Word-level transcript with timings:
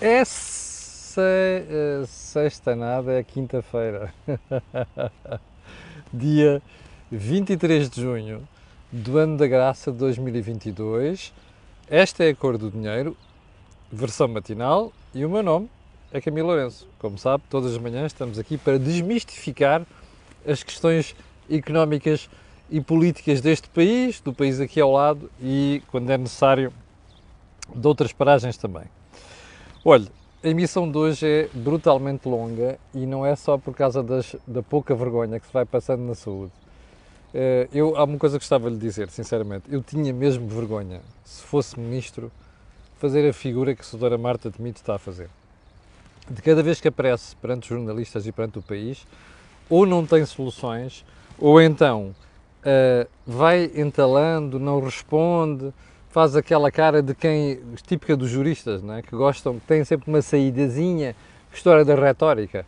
É 0.00 0.24
se, 0.24 1.20
sexta 2.08 2.74
nada, 2.74 3.12
é 3.12 3.22
quinta-feira. 3.22 4.12
Dia 6.12 6.60
23 7.12 7.88
de 7.88 8.00
junho 8.00 8.46
do 8.90 9.16
ano 9.18 9.36
da 9.36 9.46
graça 9.46 9.92
de 9.92 9.98
2022. 9.98 11.32
Esta 11.88 12.24
é 12.24 12.30
a 12.30 12.34
cor 12.34 12.58
do 12.58 12.72
dinheiro, 12.72 13.16
versão 13.90 14.26
matinal, 14.26 14.92
e 15.14 15.24
o 15.24 15.30
meu 15.30 15.44
nome 15.44 15.70
é 16.12 16.20
Camilo 16.20 16.48
Lourenço. 16.48 16.88
Como 16.98 17.16
sabe, 17.16 17.44
todas 17.48 17.72
as 17.72 17.78
manhãs 17.78 18.06
estamos 18.06 18.36
aqui 18.36 18.58
para 18.58 18.80
desmistificar 18.80 19.86
as 20.44 20.64
questões 20.64 21.14
económicas 21.48 22.28
e 22.68 22.80
políticas 22.80 23.40
deste 23.40 23.68
país, 23.68 24.20
do 24.20 24.32
país 24.32 24.58
aqui 24.58 24.80
ao 24.80 24.90
lado 24.90 25.30
e, 25.40 25.82
quando 25.88 26.10
é 26.10 26.18
necessário, 26.18 26.72
de 27.72 27.86
outras 27.86 28.12
paragens 28.12 28.56
também. 28.56 28.84
Olha, 29.86 30.06
a 30.42 30.48
emissão 30.48 30.90
de 30.90 30.96
hoje 30.96 31.26
é 31.26 31.48
brutalmente 31.52 32.26
longa 32.26 32.78
e 32.94 33.04
não 33.04 33.26
é 33.26 33.36
só 33.36 33.58
por 33.58 33.74
causa 33.74 34.02
das, 34.02 34.34
da 34.46 34.62
pouca 34.62 34.94
vergonha 34.94 35.38
que 35.38 35.46
se 35.46 35.52
vai 35.52 35.66
passando 35.66 36.00
na 36.00 36.14
saúde. 36.14 36.52
Eh, 37.34 37.68
eu, 37.70 37.94
há 37.94 38.04
uma 38.04 38.16
coisa 38.16 38.38
que 38.38 38.42
gostava 38.42 38.70
de 38.70 38.76
lhe 38.76 38.80
dizer, 38.80 39.10
sinceramente. 39.10 39.64
Eu 39.68 39.82
tinha 39.82 40.10
mesmo 40.10 40.48
vergonha, 40.48 41.02
se 41.22 41.42
fosse 41.42 41.78
ministro, 41.78 42.32
fazer 42.96 43.28
a 43.28 43.32
figura 43.34 43.74
que 43.74 43.82
a 43.82 43.84
Sra. 43.84 44.16
Marta 44.16 44.50
Temido 44.50 44.78
está 44.78 44.94
a 44.94 44.98
fazer. 44.98 45.28
De 46.30 46.40
cada 46.40 46.62
vez 46.62 46.80
que 46.80 46.88
aparece 46.88 47.36
perante 47.36 47.64
os 47.64 47.68
jornalistas 47.68 48.26
e 48.26 48.32
perante 48.32 48.58
o 48.58 48.62
país, 48.62 49.06
ou 49.68 49.84
não 49.84 50.06
tem 50.06 50.24
soluções, 50.24 51.04
ou 51.38 51.60
então 51.60 52.14
uh, 52.60 53.06
vai 53.26 53.70
entalando, 53.74 54.58
não 54.58 54.80
responde, 54.80 55.74
faz 56.14 56.36
aquela 56.36 56.70
cara 56.70 57.02
de 57.02 57.12
quem, 57.12 57.58
típica 57.88 58.16
dos 58.16 58.30
juristas, 58.30 58.80
não 58.84 58.94
é? 58.94 59.02
que 59.02 59.16
gostam, 59.16 59.58
que 59.58 59.66
têm 59.66 59.84
sempre 59.84 60.08
uma 60.08 60.22
saídazinha, 60.22 61.16
história 61.52 61.84
da 61.84 61.96
retórica. 61.96 62.64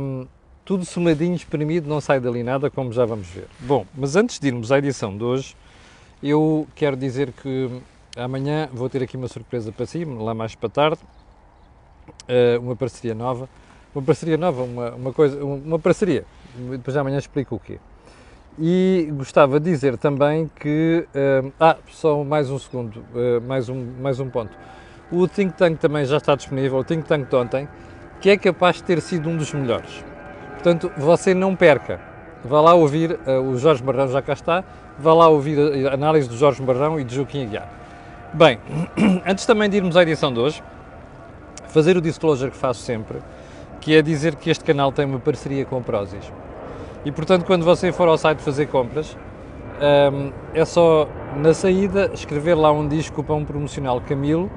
Um, 0.00 0.26
tudo 0.64 0.84
somadinho, 0.84 1.36
espremido, 1.36 1.88
não 1.88 2.00
sai 2.00 2.18
dali 2.18 2.42
nada, 2.42 2.68
como 2.68 2.92
já 2.92 3.04
vamos 3.04 3.28
ver. 3.28 3.46
Bom, 3.60 3.86
mas 3.94 4.16
antes 4.16 4.40
de 4.40 4.48
irmos 4.48 4.72
à 4.72 4.78
edição 4.78 5.16
de 5.16 5.22
hoje, 5.22 5.56
eu 6.20 6.66
quero 6.74 6.96
dizer 6.96 7.30
que 7.30 7.70
amanhã 8.16 8.68
vou 8.72 8.90
ter 8.90 9.04
aqui 9.04 9.16
uma 9.16 9.28
surpresa 9.28 9.70
para 9.70 9.86
si, 9.86 10.04
lá 10.04 10.34
mais 10.34 10.56
para 10.56 10.68
tarde, 10.68 11.00
uh, 12.28 12.60
uma 12.60 12.74
parceria 12.74 13.14
nova. 13.14 13.48
Uma 13.94 14.02
parceria 14.02 14.36
nova, 14.36 14.64
uma, 14.64 14.90
uma 14.96 15.12
coisa, 15.12 15.44
uma 15.44 15.78
parceria. 15.78 16.24
Depois 16.72 16.96
amanhã 16.96 17.18
explico 17.18 17.54
o 17.54 17.60
quê. 17.60 17.78
E 18.58 19.08
gostava 19.16 19.58
de 19.58 19.68
dizer 19.70 19.96
também 19.98 20.48
que. 20.60 21.06
Uh, 21.14 21.52
ah, 21.58 21.76
só 21.90 22.22
mais 22.22 22.50
um 22.50 22.58
segundo, 22.58 23.04
uh, 23.12 23.40
mais, 23.46 23.68
um, 23.68 23.84
mais 24.00 24.20
um 24.20 24.30
ponto. 24.30 24.52
O 25.10 25.26
Think 25.26 25.54
Tank 25.54 25.78
também 25.78 26.04
já 26.04 26.18
está 26.18 26.36
disponível, 26.36 26.78
o 26.78 26.84
Think 26.84 27.04
Tank 27.04 27.28
de 27.28 27.36
ontem, 27.36 27.68
que 28.20 28.30
é 28.30 28.36
capaz 28.36 28.76
de 28.76 28.84
ter 28.84 29.00
sido 29.00 29.28
um 29.28 29.36
dos 29.36 29.52
melhores. 29.52 30.04
Portanto, 30.52 30.90
você 30.96 31.34
não 31.34 31.56
perca. 31.56 32.00
Vá 32.44 32.60
lá 32.60 32.74
ouvir, 32.74 33.18
uh, 33.26 33.40
o 33.40 33.58
Jorge 33.58 33.82
Marrão 33.82 34.06
já 34.06 34.22
cá 34.22 34.34
está, 34.34 34.62
vá 34.98 35.12
lá 35.12 35.28
ouvir 35.28 35.88
a 35.88 35.94
análise 35.94 36.28
do 36.28 36.36
Jorge 36.36 36.62
Marrão 36.62 37.00
e 37.00 37.04
de 37.04 37.12
Joaquim 37.12 37.46
Aguiar. 37.46 37.68
Bem, 38.32 38.60
antes 39.26 39.46
também 39.46 39.68
de 39.68 39.78
irmos 39.78 39.96
à 39.96 40.02
edição 40.02 40.32
de 40.32 40.38
hoje, 40.38 40.62
fazer 41.68 41.96
o 41.96 42.00
disclosure 42.00 42.52
que 42.52 42.56
faço 42.56 42.82
sempre, 42.82 43.18
que 43.80 43.96
é 43.96 44.00
dizer 44.00 44.36
que 44.36 44.48
este 44.48 44.62
canal 44.62 44.92
tem 44.92 45.04
uma 45.04 45.18
parceria 45.18 45.64
com 45.64 45.78
a 45.78 45.80
Prozis. 45.80 46.30
E 47.04 47.12
portanto, 47.12 47.44
quando 47.44 47.64
você 47.64 47.92
for 47.92 48.08
ao 48.08 48.16
site 48.16 48.40
fazer 48.40 48.66
compras, 48.66 49.16
um, 50.12 50.32
é 50.54 50.64
só 50.64 51.08
na 51.36 51.52
saída 51.52 52.10
escrever 52.14 52.54
lá 52.54 52.72
um 52.72 52.86
disco 52.88 53.16
cupom 53.16 53.44
promocional 53.44 54.00
Camilo 54.00 54.50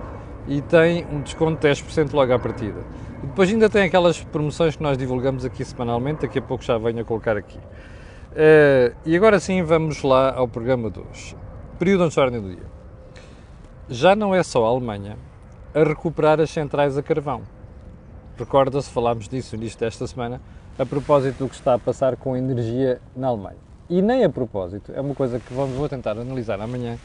e 0.47 0.61
tem 0.61 1.05
um 1.11 1.21
desconto 1.21 1.59
de 1.59 1.67
10% 1.67 2.13
logo 2.13 2.33
à 2.33 2.39
partida. 2.39 2.79
E 3.23 3.27
depois 3.27 3.49
ainda 3.49 3.69
tem 3.69 3.83
aquelas 3.83 4.23
promoções 4.23 4.75
que 4.75 4.83
nós 4.83 4.97
divulgamos 4.97 5.43
aqui 5.43 5.65
semanalmente, 5.65 6.21
daqui 6.21 6.39
a 6.39 6.41
pouco 6.41 6.63
já 6.63 6.77
venho 6.77 7.01
a 7.01 7.03
colocar 7.03 7.35
aqui. 7.35 7.57
Uh, 7.57 8.95
e 9.05 9.17
agora 9.17 9.39
sim 9.39 9.63
vamos 9.63 10.03
lá 10.03 10.33
ao 10.33 10.47
programa 10.47 10.89
de 10.89 10.99
hoje. 10.99 11.35
Período 11.79 12.07
de 12.07 12.19
ordem 12.19 12.39
do 12.39 12.49
dia. 12.49 12.77
Já 13.89 14.15
não 14.15 14.33
é 14.33 14.43
só 14.43 14.65
a 14.65 14.69
Alemanha 14.69 15.17
a 15.73 15.83
recuperar 15.83 16.39
as 16.39 16.49
centrais 16.49 16.97
a 16.97 17.03
carvão. 17.03 17.41
Recorda-se, 18.37 18.89
falámos 18.91 19.27
disso 19.27 19.55
no 19.55 19.61
início 19.63 19.79
desta 19.79 20.05
semana, 20.05 20.39
a 20.77 20.85
propósito 20.85 21.39
do 21.39 21.49
que 21.49 21.55
está 21.55 21.73
a 21.73 21.79
passar 21.79 22.15
com 22.15 22.33
a 22.33 22.37
energia 22.37 23.01
na 23.15 23.27
Alemanha. 23.27 23.57
E 23.89 24.01
nem 24.01 24.23
a 24.23 24.29
propósito, 24.29 24.91
é 24.93 25.01
uma 25.01 25.15
coisa 25.15 25.39
que 25.39 25.53
vamos, 25.53 25.75
vou 25.75 25.89
tentar 25.89 26.11
analisar 26.11 26.59
amanhã. 26.61 26.97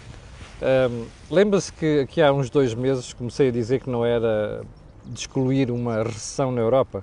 Um, 0.60 1.06
Lembra-se 1.30 1.72
que 1.72 2.00
aqui 2.00 2.20
há 2.20 2.32
uns 2.32 2.50
dois 2.50 2.74
meses 2.74 3.12
comecei 3.12 3.48
a 3.48 3.52
dizer 3.52 3.80
que 3.80 3.88
não 3.88 4.04
era 4.04 4.62
de 5.04 5.18
excluir 5.18 5.70
uma 5.70 6.02
recessão 6.02 6.52
na 6.52 6.60
Europa 6.60 7.02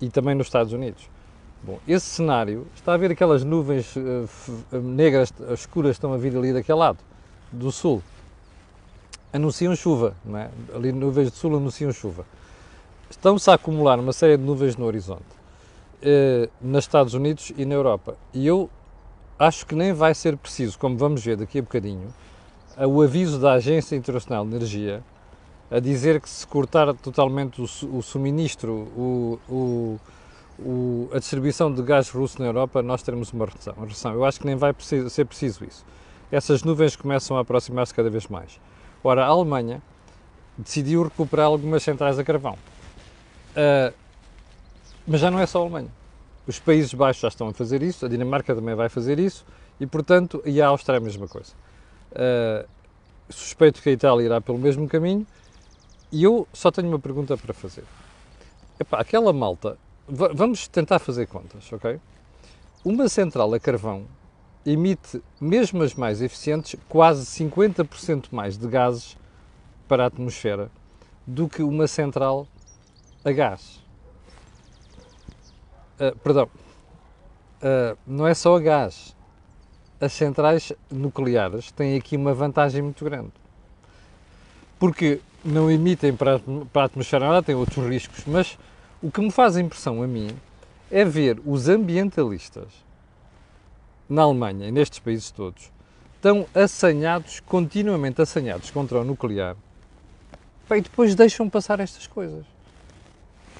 e 0.00 0.08
também 0.08 0.34
nos 0.34 0.46
Estados 0.46 0.72
Unidos. 0.72 1.08
Bom, 1.62 1.78
esse 1.86 2.06
cenário, 2.06 2.66
está 2.74 2.94
a 2.94 2.96
ver 2.96 3.12
aquelas 3.12 3.44
nuvens 3.44 3.94
uh, 3.94 4.28
negras 4.72 5.32
escuras 5.50 5.92
estão 5.92 6.12
a 6.12 6.16
vir 6.16 6.36
ali 6.36 6.52
daquele 6.52 6.78
lado, 6.78 6.98
do 7.52 7.70
sul. 7.70 8.02
Anunciam 9.32 9.74
chuva, 9.76 10.14
não 10.24 10.38
é? 10.38 10.50
Ali 10.74 10.90
nuvens 10.90 11.30
do 11.30 11.36
sul 11.36 11.56
anunciam 11.56 11.92
chuva. 11.92 12.24
Estão-se 13.10 13.48
a 13.50 13.54
acumular 13.54 13.98
uma 13.98 14.12
série 14.12 14.36
de 14.36 14.42
nuvens 14.42 14.76
no 14.76 14.86
horizonte 14.86 15.41
eh, 16.02 16.48
nos 16.60 16.84
Estados 16.84 17.14
Unidos 17.14 17.52
e 17.56 17.64
na 17.64 17.74
Europa. 17.74 18.16
E 18.34 18.46
eu 18.46 18.68
acho 19.38 19.66
que 19.66 19.74
nem 19.74 19.92
vai 19.92 20.14
ser 20.14 20.36
preciso, 20.36 20.78
como 20.78 20.96
vamos 20.96 21.24
ver 21.24 21.36
daqui 21.36 21.58
a 21.58 21.62
bocadinho, 21.62 22.12
o 22.78 23.02
aviso 23.02 23.38
da 23.38 23.52
Agência 23.52 23.96
Internacional 23.96 24.46
de 24.46 24.54
Energia 24.54 25.02
a 25.70 25.80
dizer 25.80 26.20
que 26.20 26.28
se 26.28 26.46
cortar 26.46 26.92
totalmente 26.94 27.60
o, 27.60 27.64
o 27.64 28.02
suministro, 28.02 28.72
o, 28.72 29.40
o, 29.48 30.00
o, 30.58 31.10
a 31.14 31.18
distribuição 31.18 31.72
de 31.72 31.82
gás 31.82 32.10
russo 32.10 32.38
na 32.40 32.46
Europa, 32.46 32.82
nós 32.82 33.02
teremos 33.02 33.32
uma 33.32 33.46
recessão. 33.46 34.12
Eu 34.12 34.24
acho 34.24 34.38
que 34.38 34.46
nem 34.46 34.54
vai 34.54 34.74
ser 34.78 35.24
preciso 35.24 35.64
isso. 35.64 35.84
Essas 36.30 36.62
nuvens 36.62 36.94
começam 36.94 37.38
a 37.38 37.40
aproximar-se 37.40 37.94
cada 37.94 38.10
vez 38.10 38.26
mais. 38.26 38.60
Ora, 39.02 39.24
a 39.24 39.28
Alemanha 39.28 39.82
decidiu 40.58 41.04
recuperar 41.04 41.46
algumas 41.46 41.82
centrais 41.82 42.18
a 42.18 42.24
carvão. 42.24 42.56
Uh, 43.56 43.94
mas 45.06 45.20
já 45.20 45.30
não 45.30 45.38
é 45.38 45.46
só 45.46 45.58
a 45.58 45.62
Alemanha. 45.62 45.90
Os 46.46 46.58
Países 46.58 46.92
Baixos 46.92 47.22
já 47.22 47.28
estão 47.28 47.48
a 47.48 47.52
fazer 47.52 47.82
isso, 47.82 48.04
a 48.04 48.08
Dinamarca 48.08 48.54
também 48.54 48.74
vai 48.74 48.88
fazer 48.88 49.18
isso 49.18 49.44
e, 49.78 49.86
portanto, 49.86 50.42
e 50.44 50.60
a 50.60 50.68
Áustria 50.68 50.96
é 50.96 50.98
a 50.98 51.00
mesma 51.00 51.28
coisa. 51.28 51.52
Uh, 52.12 52.68
suspeito 53.28 53.80
que 53.80 53.88
a 53.88 53.92
Itália 53.92 54.24
irá 54.24 54.40
pelo 54.40 54.58
mesmo 54.58 54.88
caminho 54.88 55.26
e 56.10 56.22
eu 56.22 56.46
só 56.52 56.70
tenho 56.70 56.88
uma 56.88 56.98
pergunta 56.98 57.36
para 57.36 57.54
fazer. 57.54 57.84
Epá, 58.78 59.00
aquela 59.00 59.32
malta, 59.32 59.78
vamos 60.06 60.68
tentar 60.68 60.98
fazer 60.98 61.26
contas, 61.26 61.72
ok? 61.72 62.00
Uma 62.84 63.08
central 63.08 63.52
a 63.54 63.60
carvão 63.60 64.06
emite, 64.64 65.22
mesmo 65.40 65.82
as 65.82 65.94
mais 65.94 66.22
eficientes, 66.22 66.78
quase 66.88 67.24
50% 67.26 68.26
mais 68.30 68.56
de 68.56 68.66
gases 68.66 69.16
para 69.88 70.04
a 70.04 70.06
atmosfera 70.06 70.70
do 71.26 71.48
que 71.48 71.62
uma 71.62 71.86
central 71.86 72.46
a 73.24 73.32
gás. 73.32 73.81
Uh, 76.02 76.18
perdão, 76.18 76.48
uh, 77.62 77.96
não 78.04 78.26
é 78.26 78.34
só 78.34 78.56
a 78.56 78.60
gás. 78.60 79.14
As 80.00 80.12
centrais 80.12 80.72
nucleares 80.90 81.70
têm 81.70 81.96
aqui 81.96 82.16
uma 82.16 82.34
vantagem 82.34 82.82
muito 82.82 83.04
grande. 83.04 83.30
Porque 84.80 85.20
não 85.44 85.70
emitem 85.70 86.16
para 86.16 86.36
a, 86.36 86.40
para 86.72 86.82
a 86.82 86.84
atmosfera 86.86 87.28
nada, 87.28 87.40
têm 87.40 87.54
outros 87.54 87.86
riscos, 87.86 88.24
mas 88.26 88.58
o 89.00 89.12
que 89.12 89.20
me 89.20 89.30
faz 89.30 89.56
impressão 89.56 90.02
a 90.02 90.06
mim 90.08 90.30
é 90.90 91.04
ver 91.04 91.40
os 91.46 91.68
ambientalistas 91.68 92.66
na 94.08 94.22
Alemanha 94.22 94.66
e 94.66 94.72
nestes 94.72 94.98
países 94.98 95.30
todos 95.30 95.70
tão 96.20 96.46
assanhados, 96.52 97.38
continuamente 97.38 98.20
assanhados 98.20 98.72
contra 98.72 99.00
o 99.00 99.04
nuclear, 99.04 99.56
e 100.68 100.80
depois 100.80 101.14
deixam 101.14 101.48
passar 101.48 101.78
estas 101.78 102.08
coisas. 102.08 102.44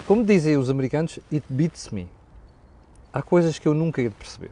Como 0.06 0.24
dizem 0.24 0.56
os 0.56 0.70
americanos, 0.70 1.20
it 1.30 1.44
beats 1.48 1.90
me 1.90 2.08
há 3.12 3.22
coisas 3.22 3.58
que 3.58 3.68
eu 3.68 3.74
nunca 3.74 4.00
ia 4.00 4.10
perceber. 4.10 4.50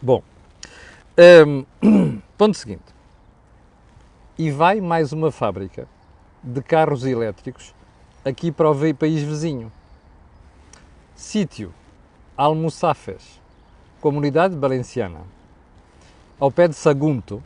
Bom, 0.00 0.22
um, 1.46 2.20
ponto 2.36 2.56
seguinte. 2.56 2.82
E 4.36 4.50
vai 4.50 4.80
mais 4.80 5.12
uma 5.12 5.30
fábrica 5.30 5.88
de 6.42 6.60
carros 6.60 7.04
elétricos 7.04 7.74
aqui 8.24 8.50
para 8.50 8.70
o 8.70 8.94
país 8.94 9.22
vizinho. 9.22 9.70
Sítio 11.14 11.72
Almoçafes, 12.36 13.40
Comunidade 14.00 14.56
Valenciana, 14.56 15.20
ao 16.38 16.50
pé 16.50 16.66
de 16.66 16.74
Sagunto. 16.74 17.42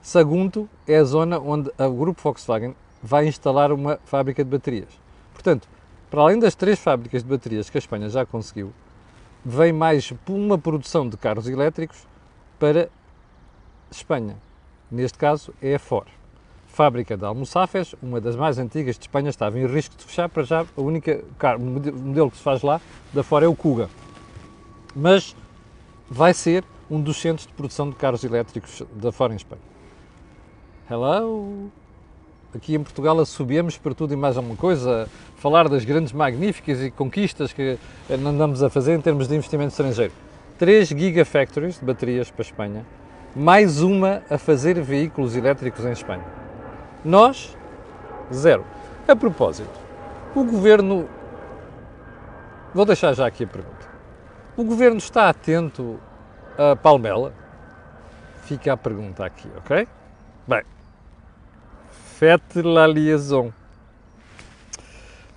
Sagunto 0.00 0.68
é 0.88 0.96
a 0.96 1.04
zona 1.04 1.38
onde 1.38 1.70
o 1.78 1.90
grupo 1.92 2.22
Volkswagen 2.22 2.74
vai 3.02 3.26
instalar 3.26 3.70
uma 3.70 3.98
fábrica 4.04 4.42
de 4.42 4.50
baterias. 4.50 4.88
Portanto, 5.34 5.68
para 6.10 6.22
além 6.22 6.38
das 6.38 6.54
três 6.54 6.78
fábricas 6.78 7.22
de 7.22 7.28
baterias 7.28 7.68
que 7.68 7.76
a 7.76 7.80
Espanha 7.80 8.08
já 8.08 8.24
conseguiu, 8.24 8.72
vem 9.44 9.72
mais 9.72 10.12
uma 10.28 10.58
produção 10.58 11.08
de 11.08 11.16
carros 11.16 11.48
elétricos 11.48 12.06
para 12.58 12.88
Espanha. 13.90 14.36
Neste 14.90 15.18
caso 15.18 15.54
é 15.62 15.74
a 15.74 15.78
Ford. 15.78 16.08
fábrica 16.66 17.16
de 17.16 17.24
almoçafes, 17.24 17.94
uma 18.00 18.20
das 18.20 18.36
mais 18.36 18.58
antigas 18.58 18.96
de 18.96 19.02
Espanha, 19.02 19.28
estava 19.28 19.58
em 19.58 19.66
risco 19.66 19.96
de 19.96 20.04
fechar, 20.04 20.28
para 20.28 20.44
já 20.44 20.64
única 20.76 21.24
carro, 21.36 21.60
modelo 21.60 22.30
que 22.30 22.36
se 22.36 22.42
faz 22.42 22.62
lá, 22.62 22.80
da 23.12 23.22
fora 23.24 23.44
é 23.44 23.48
o 23.48 23.56
Kuga. 23.56 23.90
Mas 24.94 25.34
vai 26.08 26.32
ser 26.32 26.64
um 26.88 27.00
dos 27.00 27.20
centros 27.20 27.46
de 27.46 27.52
produção 27.52 27.90
de 27.90 27.96
carros 27.96 28.22
elétricos 28.22 28.82
da 28.94 29.10
fora 29.10 29.32
em 29.32 29.36
Espanha. 29.36 29.62
Hello! 30.88 31.70
Aqui 32.52 32.74
em 32.74 32.82
Portugal 32.82 33.18
assobemos 33.20 33.78
para 33.78 33.94
tudo 33.94 34.12
e 34.12 34.16
mais 34.16 34.36
alguma 34.36 34.56
coisa, 34.56 35.08
falar 35.36 35.68
das 35.68 35.84
grandes 35.84 36.12
magníficas 36.12 36.82
e 36.82 36.90
conquistas 36.90 37.52
que 37.52 37.78
andamos 38.10 38.60
a 38.62 38.68
fazer 38.68 38.94
em 38.94 39.00
termos 39.00 39.28
de 39.28 39.36
investimento 39.36 39.70
estrangeiro. 39.70 40.12
3 40.58 40.88
gigafactories 40.88 41.78
de 41.78 41.84
baterias 41.84 42.28
para 42.30 42.42
a 42.42 42.46
Espanha, 42.46 42.86
mais 43.36 43.80
uma 43.80 44.22
a 44.28 44.36
fazer 44.36 44.80
veículos 44.82 45.36
elétricos 45.36 45.84
em 45.84 45.92
Espanha. 45.92 46.24
Nós, 47.04 47.56
zero. 48.32 48.64
A 49.06 49.14
propósito, 49.14 49.70
o 50.34 50.44
governo. 50.44 51.08
Vou 52.74 52.84
deixar 52.84 53.14
já 53.14 53.26
aqui 53.26 53.44
a 53.44 53.46
pergunta. 53.46 53.88
O 54.56 54.64
governo 54.64 54.98
está 54.98 55.28
atento 55.28 55.98
a 56.58 56.74
Palmela? 56.74 57.32
Fica 58.42 58.72
a 58.72 58.76
pergunta 58.76 59.24
aqui, 59.24 59.48
ok? 59.56 59.86
Bem, 60.46 60.62
faites 62.20 62.62
la 62.62 62.86
liaison. 62.86 63.50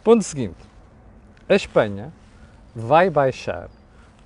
Ponto 0.04 0.22
seguinte. 0.22 0.58
A 1.48 1.56
Espanha 1.56 2.12
vai 2.76 3.10
baixar 3.10 3.70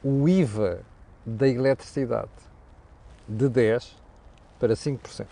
o 0.03 0.27
IVA 0.27 0.81
da 1.23 1.47
eletricidade 1.47 2.31
de 3.27 3.47
10 3.47 3.95
para 4.59 4.73
5%. 4.73 5.27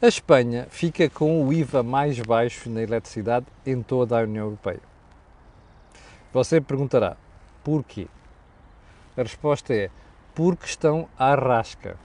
A 0.00 0.06
Espanha 0.06 0.68
fica 0.70 1.10
com 1.10 1.44
o 1.44 1.52
IVA 1.52 1.82
mais 1.82 2.20
baixo 2.20 2.70
na 2.70 2.82
eletricidade 2.82 3.46
em 3.66 3.82
toda 3.82 4.16
a 4.16 4.22
União 4.22 4.44
Europeia. 4.44 4.80
Você 6.32 6.60
perguntará, 6.60 7.16
porquê? 7.64 8.06
A 9.16 9.22
resposta 9.24 9.74
é, 9.74 9.90
porque 10.36 10.66
estão 10.66 11.08
à 11.18 11.34
rasca. 11.34 11.96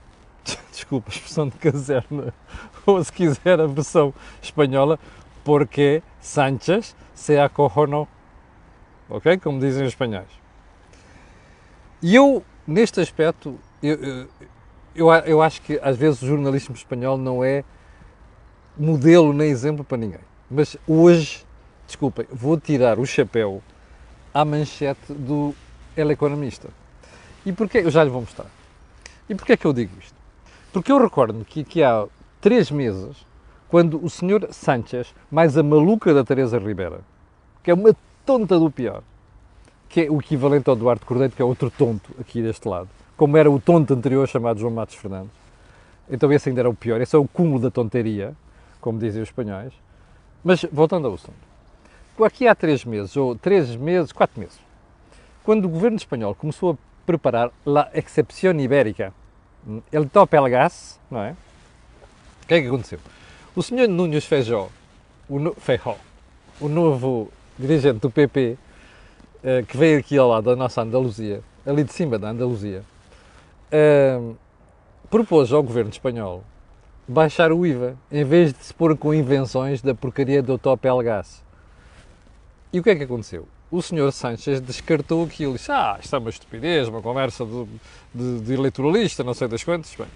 desculpa, 0.70 1.10
a 1.10 1.14
expressão 1.14 1.48
de 1.48 1.56
caserna, 1.56 2.34
ou 2.86 3.02
se 3.02 3.12
quiser 3.12 3.60
a 3.60 3.66
versão 3.66 4.12
espanhola, 4.42 4.98
porque 5.42 6.02
Sánchez 6.20 6.94
se 7.14 7.38
acojonou. 7.38 8.08
Ok? 9.08 9.38
Como 9.38 9.60
dizem 9.60 9.82
os 9.82 9.90
espanhóis. 9.92 10.28
E 12.02 12.14
eu, 12.14 12.44
neste 12.66 13.00
aspecto, 13.00 13.58
eu, 13.82 14.28
eu, 14.94 15.10
eu 15.10 15.42
acho 15.42 15.60
que 15.62 15.78
às 15.82 15.96
vezes 15.96 16.22
o 16.22 16.26
jornalismo 16.26 16.74
espanhol 16.74 17.16
não 17.16 17.44
é 17.44 17.64
modelo 18.76 19.32
nem 19.32 19.50
exemplo 19.50 19.84
para 19.84 19.96
ninguém. 19.96 20.20
Mas 20.50 20.76
hoje, 20.86 21.44
desculpem, 21.86 22.26
vou 22.30 22.58
tirar 22.58 22.98
o 22.98 23.06
chapéu 23.06 23.62
à 24.32 24.44
manchete 24.44 25.12
do 25.12 25.54
El 25.96 26.10
Economista. 26.10 26.68
E 27.46 27.52
porquê? 27.52 27.78
Eu 27.78 27.90
já 27.90 28.02
lhe 28.02 28.10
vou 28.10 28.20
mostrar. 28.20 28.50
E 29.28 29.34
porquê 29.34 29.52
é 29.52 29.56
que 29.56 29.66
eu 29.66 29.72
digo 29.72 29.92
isto? 29.98 30.13
Porque 30.74 30.90
eu 30.90 31.00
recordo 31.00 31.44
que 31.44 31.60
aqui 31.60 31.84
há 31.84 32.04
três 32.40 32.68
meses, 32.68 33.24
quando 33.68 34.04
o 34.04 34.10
senhor 34.10 34.48
Sánchez, 34.50 35.14
mais 35.30 35.56
a 35.56 35.62
maluca 35.62 36.12
da 36.12 36.24
Teresa 36.24 36.58
Ribeira, 36.58 36.98
que 37.62 37.70
é 37.70 37.74
uma 37.74 37.94
tonta 38.26 38.58
do 38.58 38.68
pior, 38.68 39.04
que 39.88 40.00
é 40.00 40.10
o 40.10 40.18
equivalente 40.18 40.68
ao 40.68 40.74
Duarte 40.74 41.06
Cordeiro, 41.06 41.32
que 41.32 41.40
é 41.40 41.44
outro 41.44 41.70
tonto 41.70 42.10
aqui 42.20 42.42
deste 42.42 42.66
lado, 42.66 42.88
como 43.16 43.36
era 43.36 43.48
o 43.48 43.60
tonto 43.60 43.94
anterior 43.94 44.26
chamado 44.26 44.58
João 44.58 44.72
Matos 44.72 44.96
Fernandes. 44.96 45.30
Então 46.10 46.32
esse 46.32 46.48
ainda 46.48 46.62
era 46.62 46.68
o 46.68 46.74
pior, 46.74 47.00
esse 47.00 47.14
é 47.14 47.18
o 47.20 47.28
cúmulo 47.28 47.60
da 47.60 47.70
tonteria, 47.70 48.34
como 48.80 48.98
dizem 48.98 49.22
os 49.22 49.28
espanhóis. 49.28 49.72
Mas 50.42 50.66
voltando 50.72 51.06
ao 51.06 51.14
assunto. 51.14 51.38
Aqui 52.20 52.48
há 52.48 52.54
três 52.56 52.84
meses, 52.84 53.16
ou 53.16 53.36
três 53.36 53.76
meses, 53.76 54.10
quatro 54.10 54.40
meses, 54.40 54.58
quando 55.44 55.66
o 55.66 55.68
governo 55.68 55.96
espanhol 55.96 56.34
começou 56.34 56.72
a 56.72 56.76
preparar 57.06 57.52
a 57.64 57.90
excepção 57.96 58.58
ibérica, 58.58 59.14
ele 59.92 60.06
topa 60.06 60.36
el 60.36 60.48
gas, 60.48 60.98
não 61.10 61.20
é? 61.22 61.32
O 62.42 62.46
que 62.46 62.54
é 62.54 62.60
que 62.60 62.66
aconteceu? 62.66 62.98
O 63.56 63.62
senhor 63.62 63.88
Núñez 63.88 64.24
Feijó, 64.24 64.68
o, 65.28 65.38
no, 65.38 65.54
Feijó, 65.54 65.96
o 66.60 66.68
novo 66.68 67.30
dirigente 67.58 68.00
do 68.00 68.10
PP, 68.10 68.58
eh, 69.42 69.62
que 69.62 69.76
veio 69.76 69.98
aqui 69.98 70.18
ao 70.18 70.28
lado 70.28 70.50
da 70.50 70.56
nossa 70.56 70.82
Andaluzia, 70.82 71.42
ali 71.64 71.84
de 71.84 71.92
cima 71.92 72.18
da 72.18 72.30
Andaluzia, 72.30 72.82
eh, 73.70 74.20
propôs 75.08 75.52
ao 75.52 75.62
governo 75.62 75.90
espanhol 75.90 76.42
baixar 77.06 77.52
o 77.52 77.66
IVA, 77.66 77.96
em 78.10 78.24
vez 78.24 78.52
de 78.52 78.64
se 78.64 78.74
pôr 78.74 78.96
com 78.96 79.14
invenções 79.14 79.82
da 79.82 79.94
porcaria 79.94 80.42
do 80.42 80.58
top 80.58 80.86
L 80.88 81.02
gas. 81.02 81.42
E 82.72 82.80
o 82.80 82.82
que 82.82 82.90
é 82.90 82.96
que 82.96 83.04
aconteceu? 83.04 83.46
O 83.70 83.82
senhor 83.82 84.12
Sanchez 84.12 84.60
descartou 84.60 85.24
aquilo 85.24 85.54
disse, 85.54 85.72
ah, 85.72 85.98
isto 86.00 86.14
é 86.14 86.18
uma 86.18 86.30
estupidez, 86.30 86.88
uma 86.88 87.02
conversa 87.02 87.44
de, 87.44 87.66
de, 88.14 88.40
de 88.40 88.54
eleitoralista, 88.54 89.24
não 89.24 89.34
sei 89.34 89.48
das 89.48 89.64
quantas. 89.64 89.94
Bem, 89.94 90.06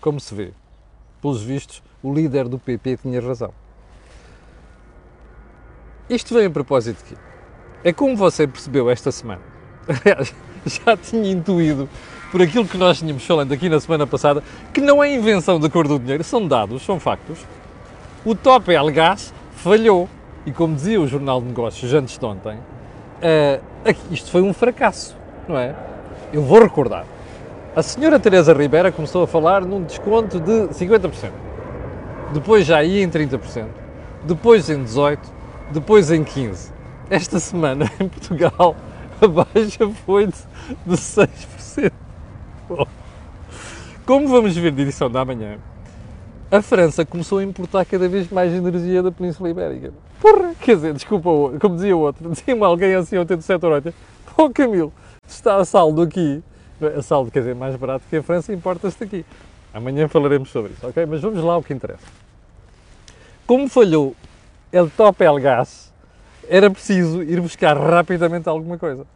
como 0.00 0.20
se 0.20 0.34
vê, 0.34 0.52
pelos 1.22 1.42
vistos, 1.42 1.82
o 2.02 2.12
líder 2.12 2.48
do 2.48 2.58
PP 2.58 2.98
tinha 2.98 3.20
razão. 3.20 3.52
Isto 6.08 6.34
vem 6.34 6.46
a 6.46 6.50
propósito 6.50 6.98
de 6.98 7.14
quê? 7.14 7.20
É 7.84 7.92
como 7.92 8.16
você 8.16 8.46
percebeu 8.46 8.90
esta 8.90 9.12
semana. 9.12 9.42
Aliás, 9.88 10.34
já 10.66 10.96
tinha 10.96 11.30
intuído 11.30 11.88
por 12.30 12.42
aquilo 12.42 12.66
que 12.66 12.76
nós 12.76 12.98
tínhamos 12.98 13.24
falando 13.24 13.52
aqui 13.52 13.68
na 13.68 13.80
semana 13.80 14.06
passada, 14.06 14.42
que 14.72 14.80
não 14.80 15.02
é 15.02 15.14
invenção 15.14 15.58
da 15.58 15.68
cor 15.70 15.88
do 15.88 15.98
dinheiro, 15.98 16.22
são 16.24 16.46
dados, 16.46 16.82
são 16.82 17.00
factos. 17.00 17.38
O 18.24 18.34
top 18.34 18.72
L 18.72 18.90
Gas 18.92 19.32
falhou. 19.56 20.08
E 20.48 20.50
como 20.50 20.74
dizia 20.74 20.98
o 20.98 21.06
Jornal 21.06 21.42
de 21.42 21.48
Negócios 21.48 21.92
antes 21.92 22.16
de 22.16 22.24
ontem, 22.24 22.56
uh, 22.56 23.94
isto 24.10 24.30
foi 24.30 24.40
um 24.40 24.54
fracasso, 24.54 25.14
não 25.46 25.58
é? 25.58 25.74
Eu 26.32 26.40
vou 26.40 26.58
recordar. 26.62 27.04
A 27.76 27.82
senhora 27.82 28.18
Teresa 28.18 28.54
Ribeira 28.54 28.90
começou 28.90 29.24
a 29.24 29.26
falar 29.26 29.60
num 29.60 29.82
desconto 29.82 30.40
de 30.40 30.68
50%. 30.68 31.30
Depois 32.32 32.64
já 32.64 32.82
ia 32.82 33.04
em 33.04 33.10
30%. 33.10 33.66
Depois 34.24 34.70
em 34.70 34.82
18%. 34.82 35.18
Depois 35.70 36.10
em 36.10 36.24
15%. 36.24 36.72
Esta 37.10 37.38
semana 37.38 37.84
em 38.00 38.08
Portugal 38.08 38.74
a 39.20 39.28
baixa 39.28 39.86
foi 40.06 40.28
de, 40.28 40.32
de 40.86 40.96
6%. 40.96 41.92
Como 44.06 44.28
vamos 44.28 44.56
ver 44.56 44.72
na 44.72 44.80
edição 44.80 45.10
da 45.10 45.26
manhã, 45.26 45.58
a 46.50 46.62
França 46.62 47.04
começou 47.04 47.36
a 47.36 47.44
importar 47.44 47.84
cada 47.84 48.08
vez 48.08 48.30
mais 48.30 48.50
energia 48.54 49.02
da 49.02 49.12
Península 49.12 49.50
Ibérica. 49.50 49.92
Porra, 50.20 50.54
quer 50.60 50.76
dizer, 50.76 50.94
desculpa, 50.94 51.58
como 51.60 51.76
dizia 51.76 51.96
outro, 51.96 52.30
dizia-me 52.34 52.64
alguém 52.64 52.94
assim 52.94 53.16
ontem 53.18 53.36
do 53.36 53.42
setor 53.42 53.72
8, 53.72 53.94
pô 54.34 54.50
Camilo, 54.50 54.92
está 55.26 55.56
a 55.56 55.64
saldo 55.64 56.02
aqui, 56.02 56.42
a 56.96 57.02
saldo 57.02 57.30
quer 57.30 57.40
dizer 57.40 57.54
mais 57.54 57.76
barato 57.76 58.04
que 58.10 58.16
a 58.16 58.22
França, 58.22 58.52
importa-se 58.52 58.98
daqui. 58.98 59.24
Amanhã 59.72 60.08
falaremos 60.08 60.50
sobre 60.50 60.72
isso, 60.72 60.86
ok? 60.86 61.06
Mas 61.06 61.20
vamos 61.20 61.42
lá 61.42 61.52
ao 61.52 61.62
que 61.62 61.72
interessa. 61.72 62.06
Como 63.46 63.68
falhou 63.68 64.16
el 64.72 64.90
top 64.90 65.24
el 65.24 65.40
gas, 65.40 65.92
era 66.48 66.70
preciso 66.70 67.22
ir 67.22 67.40
buscar 67.40 67.78
rapidamente 67.78 68.48
alguma 68.48 68.78
coisa. 68.78 69.06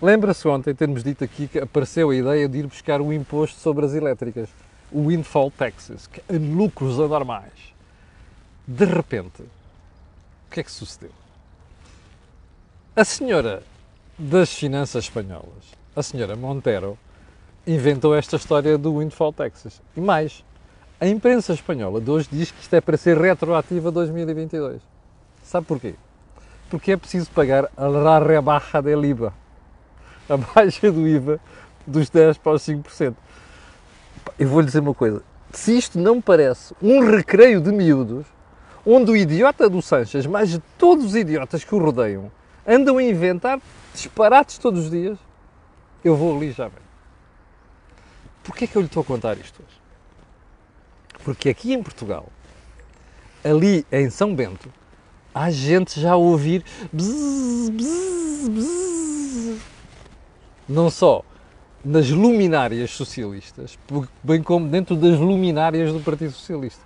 Lembra-se 0.00 0.46
ontem 0.46 0.74
termos 0.74 1.02
dito 1.02 1.24
aqui 1.24 1.48
que 1.48 1.58
apareceu 1.58 2.10
a 2.10 2.14
ideia 2.14 2.48
de 2.48 2.58
ir 2.58 2.66
buscar 2.66 3.00
o 3.00 3.12
imposto 3.12 3.58
sobre 3.58 3.86
as 3.86 3.94
elétricas, 3.94 4.48
o 4.92 5.08
windfall 5.08 5.50
taxes, 5.50 6.06
que 6.06 6.20
é 6.28 6.38
lucros 6.38 7.00
anormais. 7.00 7.74
De 8.66 8.84
repente, 8.84 9.42
que 10.56 10.60
é 10.60 10.62
que 10.62 10.72
sucedeu? 10.72 11.10
A 12.94 13.04
senhora 13.04 13.62
das 14.18 14.54
finanças 14.54 15.04
espanholas, 15.04 15.76
a 15.94 16.02
senhora 16.02 16.34
Montero, 16.34 16.98
inventou 17.66 18.14
esta 18.14 18.36
história 18.36 18.78
do 18.78 18.98
windfall 18.98 19.34
taxes. 19.34 19.82
E 19.94 20.00
mais, 20.00 20.42
a 20.98 21.06
imprensa 21.06 21.52
espanhola 21.52 22.00
de 22.00 22.10
hoje 22.10 22.28
diz 22.32 22.50
que 22.50 22.62
isto 22.62 22.72
é 22.72 22.80
para 22.80 22.96
ser 22.96 23.18
retroativo 23.18 23.88
a 23.88 23.90
2022. 23.90 24.80
Sabe 25.42 25.66
porquê? 25.66 25.94
Porque 26.70 26.92
é 26.92 26.96
preciso 26.96 27.30
pagar 27.32 27.70
a 27.76 28.18
rebaja 28.18 28.80
del 28.80 29.04
IVA 29.04 29.34
a 30.26 30.38
baixa 30.38 30.90
do 30.90 31.06
IVA 31.06 31.38
dos 31.86 32.10
10% 32.10 32.38
para 32.38 32.52
os 32.52 32.62
5%. 32.62 33.14
Eu 34.38 34.48
vou-lhe 34.48 34.66
dizer 34.66 34.80
uma 34.80 34.94
coisa: 34.94 35.22
se 35.52 35.76
isto 35.76 35.98
não 35.98 36.18
parece 36.18 36.74
um 36.80 37.10
recreio 37.10 37.60
de 37.60 37.70
miúdos, 37.70 38.26
onde 38.86 39.10
o 39.10 39.16
idiota 39.16 39.68
do 39.68 39.82
Sanches, 39.82 40.24
mais 40.26 40.50
de 40.50 40.60
todos 40.78 41.06
os 41.06 41.16
idiotas 41.16 41.64
que 41.64 41.74
o 41.74 41.78
rodeiam, 41.78 42.30
andam 42.64 42.98
a 42.98 43.02
inventar 43.02 43.60
disparates 43.92 44.58
todos 44.58 44.84
os 44.84 44.90
dias, 44.90 45.18
eu 46.04 46.14
vou 46.14 46.36
ali 46.36 46.52
já 46.52 46.68
ver. 46.68 46.82
Porquê 48.44 48.64
é 48.64 48.68
que 48.68 48.76
eu 48.76 48.82
lhe 48.82 48.86
estou 48.86 49.00
a 49.00 49.04
contar 49.04 49.36
isto 49.38 49.60
hoje? 49.60 49.76
Porque 51.24 51.48
aqui 51.48 51.72
em 51.72 51.82
Portugal, 51.82 52.26
ali 53.44 53.84
em 53.90 54.08
São 54.08 54.32
Bento, 54.32 54.72
há 55.34 55.50
gente 55.50 56.00
já 56.00 56.12
a 56.12 56.16
ouvir 56.16 56.64
bzz, 56.92 57.70
bzz, 57.70 58.48
bzz, 58.48 59.60
não 60.68 60.88
só 60.90 61.24
nas 61.84 62.08
luminárias 62.10 62.90
socialistas, 62.90 63.76
bem 64.22 64.42
como 64.42 64.68
dentro 64.68 64.94
das 64.94 65.18
luminárias 65.18 65.92
do 65.92 66.00
Partido 66.00 66.32
Socialista. 66.32 66.82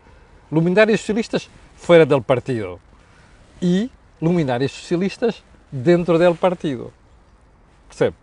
luminárias 0.50 1.00
socialistas 1.00 1.48
fora 1.80 2.04
del 2.04 2.22
partido 2.22 2.78
e 3.60 3.90
luminárias 4.20 4.70
socialistas 4.70 5.42
dentro 5.72 6.18
del 6.18 6.34
partido. 6.34 6.92
Percebe? 7.88 8.16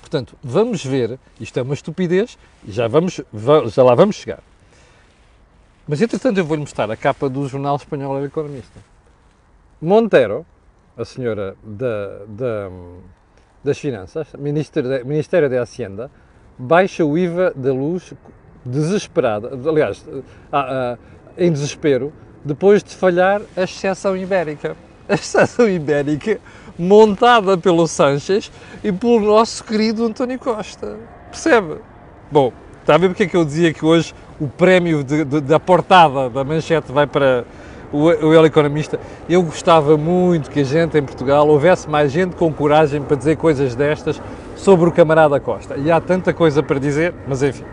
Portanto, 0.00 0.38
vamos 0.42 0.84
ver, 0.84 1.18
isto 1.40 1.58
é 1.58 1.62
uma 1.62 1.74
estupidez 1.74 2.38
e 2.64 2.70
já, 2.72 2.86
vamos, 2.86 3.20
já 3.74 3.82
lá 3.82 3.94
vamos 3.94 4.16
chegar. 4.16 4.42
Mas 5.86 6.00
entretanto 6.00 6.38
eu 6.38 6.44
vou-lhe 6.44 6.60
mostrar 6.60 6.90
a 6.90 6.96
capa 6.96 7.28
do 7.28 7.46
jornal 7.48 7.76
espanhol 7.76 8.16
El 8.18 8.26
Economista. 8.26 8.80
Montero, 9.82 10.46
a 10.96 11.04
senhora 11.04 11.56
da, 11.62 12.24
da, 12.26 12.70
das 13.62 13.78
Finanças, 13.78 14.28
Ministério, 14.38 15.04
Ministério 15.04 15.50
da 15.50 15.62
Hacienda, 15.62 16.10
baixa 16.56 17.04
o 17.04 17.18
IVA 17.18 17.52
da 17.54 17.72
luz 17.72 18.14
desesperada, 18.64 19.50
aliás, 19.68 20.04
em 21.36 21.52
desespero, 21.52 22.12
depois 22.48 22.82
de 22.82 22.96
falhar 22.96 23.42
a 23.54 23.62
exceção 23.62 24.16
ibérica. 24.16 24.74
A 25.06 25.14
exceção 25.14 25.68
ibérica 25.68 26.40
montada 26.78 27.58
pelo 27.58 27.86
Sanches 27.86 28.50
e 28.82 28.90
pelo 28.90 29.20
nosso 29.20 29.62
querido 29.64 30.04
António 30.06 30.38
Costa. 30.38 30.96
Percebe? 31.30 31.76
Bom, 32.30 32.52
está 32.80 32.94
a 32.94 32.98
ver 32.98 33.08
porque 33.08 33.24
é 33.24 33.26
que 33.26 33.36
eu 33.36 33.44
dizia 33.44 33.72
que 33.72 33.84
hoje 33.84 34.14
o 34.40 34.48
prémio 34.48 35.04
da 35.04 35.60
portada 35.60 36.30
da 36.30 36.42
manchete 36.42 36.90
vai 36.90 37.06
para 37.06 37.44
o, 37.92 38.04
o 38.04 38.34
El 38.34 38.46
Economista. 38.46 38.98
Eu 39.28 39.42
gostava 39.42 39.96
muito 39.96 40.50
que 40.50 40.60
a 40.60 40.64
gente 40.64 40.96
em 40.96 41.02
Portugal 41.02 41.46
houvesse 41.48 41.88
mais 41.88 42.10
gente 42.10 42.36
com 42.36 42.52
coragem 42.52 43.02
para 43.02 43.16
dizer 43.16 43.36
coisas 43.36 43.74
destas 43.74 44.20
sobre 44.56 44.88
o 44.88 44.92
camarada 44.92 45.38
Costa. 45.38 45.76
E 45.76 45.90
há 45.90 46.00
tanta 46.00 46.32
coisa 46.32 46.62
para 46.62 46.78
dizer, 46.78 47.12
mas 47.26 47.42
enfim. 47.42 47.64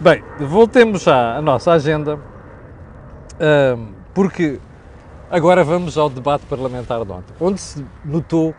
Bem, 0.00 0.22
voltemos 0.40 1.06
à 1.06 1.40
nossa 1.40 1.72
agenda, 1.72 2.18
porque 4.14 4.58
agora 5.30 5.64
vamos 5.64 5.96
ao 5.98 6.08
debate 6.08 6.44
parlamentar 6.46 7.04
de 7.04 7.12
ontem, 7.12 7.34
onde 7.40 7.60
se 7.60 7.84
notou 8.04 8.54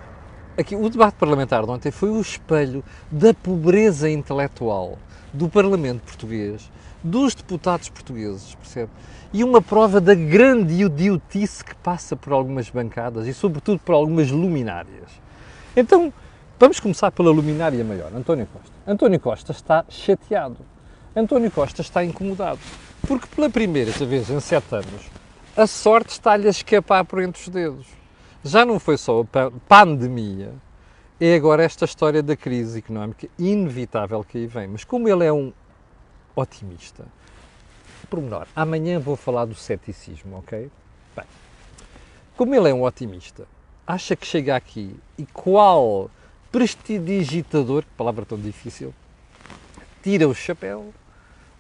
aqui 0.58 0.76
o 0.76 0.90
debate 0.90 1.16
parlamentar 1.16 1.64
de 1.64 1.72
ontem 1.72 1.92
foi 1.92 2.10
o 2.10 2.20
espelho 2.20 2.84
da 3.12 3.34
pobreza 3.34 4.10
intelectual 4.10 4.98
do 5.34 5.50
Parlamento 5.50 6.02
português, 6.02 6.72
dos 7.04 7.34
deputados 7.34 7.90
portugueses, 7.90 8.56
percebe? 8.56 8.92
E 9.34 9.44
uma 9.44 9.62
prova 9.62 10.00
da 10.00 10.14
grande 10.14 10.84
idiotice 10.84 11.64
que 11.64 11.76
passa 11.76 12.16
por 12.16 12.32
algumas 12.34 12.70
bancadas 12.70 13.26
e, 13.26 13.34
sobretudo, 13.34 13.80
por 13.80 13.96
algumas 13.96 14.30
luminárias. 14.30 15.10
Então, 15.76 16.14
vamos 16.60 16.80
começar 16.80 17.12
pela 17.12 17.32
luminária 17.32 17.84
maior, 17.84 18.12
António 18.16 18.48
Costa. 18.54 18.72
António 18.86 19.20
Costa 19.20 19.52
está 19.52 19.84
chateado. 19.90 20.58
António 21.16 21.52
Costa 21.52 21.82
está 21.82 22.04
incomodado. 22.04 22.60
Porque 23.08 23.28
pela 23.28 23.50
primeira 23.50 23.92
vez 23.92 24.30
em 24.30 24.40
sete 24.40 24.74
anos, 24.74 25.10
a 25.56 25.68
sorte 25.68 26.12
está-lhe 26.12 26.48
a 26.48 26.52
escapar 26.52 27.04
por 27.06 27.22
entre 27.22 27.42
os 27.42 27.50
dedos. 27.50 27.86
Já 28.44 28.66
não 28.66 28.80
foi 28.80 28.98
só 28.98 29.22
a 29.22 29.52
pandemia, 29.68 30.54
é 31.20 31.36
agora 31.36 31.64
esta 31.64 31.86
história 31.86 32.24
da 32.24 32.36
crise 32.36 32.80
económica 32.80 33.28
inevitável 33.38 34.24
que 34.24 34.40
aí 34.40 34.48
vem. 34.48 34.68
Mas 34.68 34.84
como 34.84 35.08
ele 35.08 35.26
é 35.26 35.32
um 35.32 35.54
otimista, 36.36 37.06
pormenor. 38.10 38.48
Amanhã 38.56 39.00
vou 39.00 39.16
falar 39.16 39.46
do 39.46 39.56
ceticismo, 39.56 40.38
ok? 40.38 40.70
Bem, 41.16 41.26
como 42.36 42.56
ele 42.56 42.70
é 42.70 42.74
um 42.74 42.84
otimista, 42.84 43.46
acha 43.86 44.16
que 44.16 44.26
chega 44.26 44.56
aqui 44.56 44.96
e 45.18 45.26
qual 45.26 46.10
prestidigitador, 46.52 47.84
palavra 47.98 48.26
tão 48.26 48.38
difícil, 48.38 48.94
tira 50.02 50.28
o 50.28 50.36
chapéu, 50.36 50.94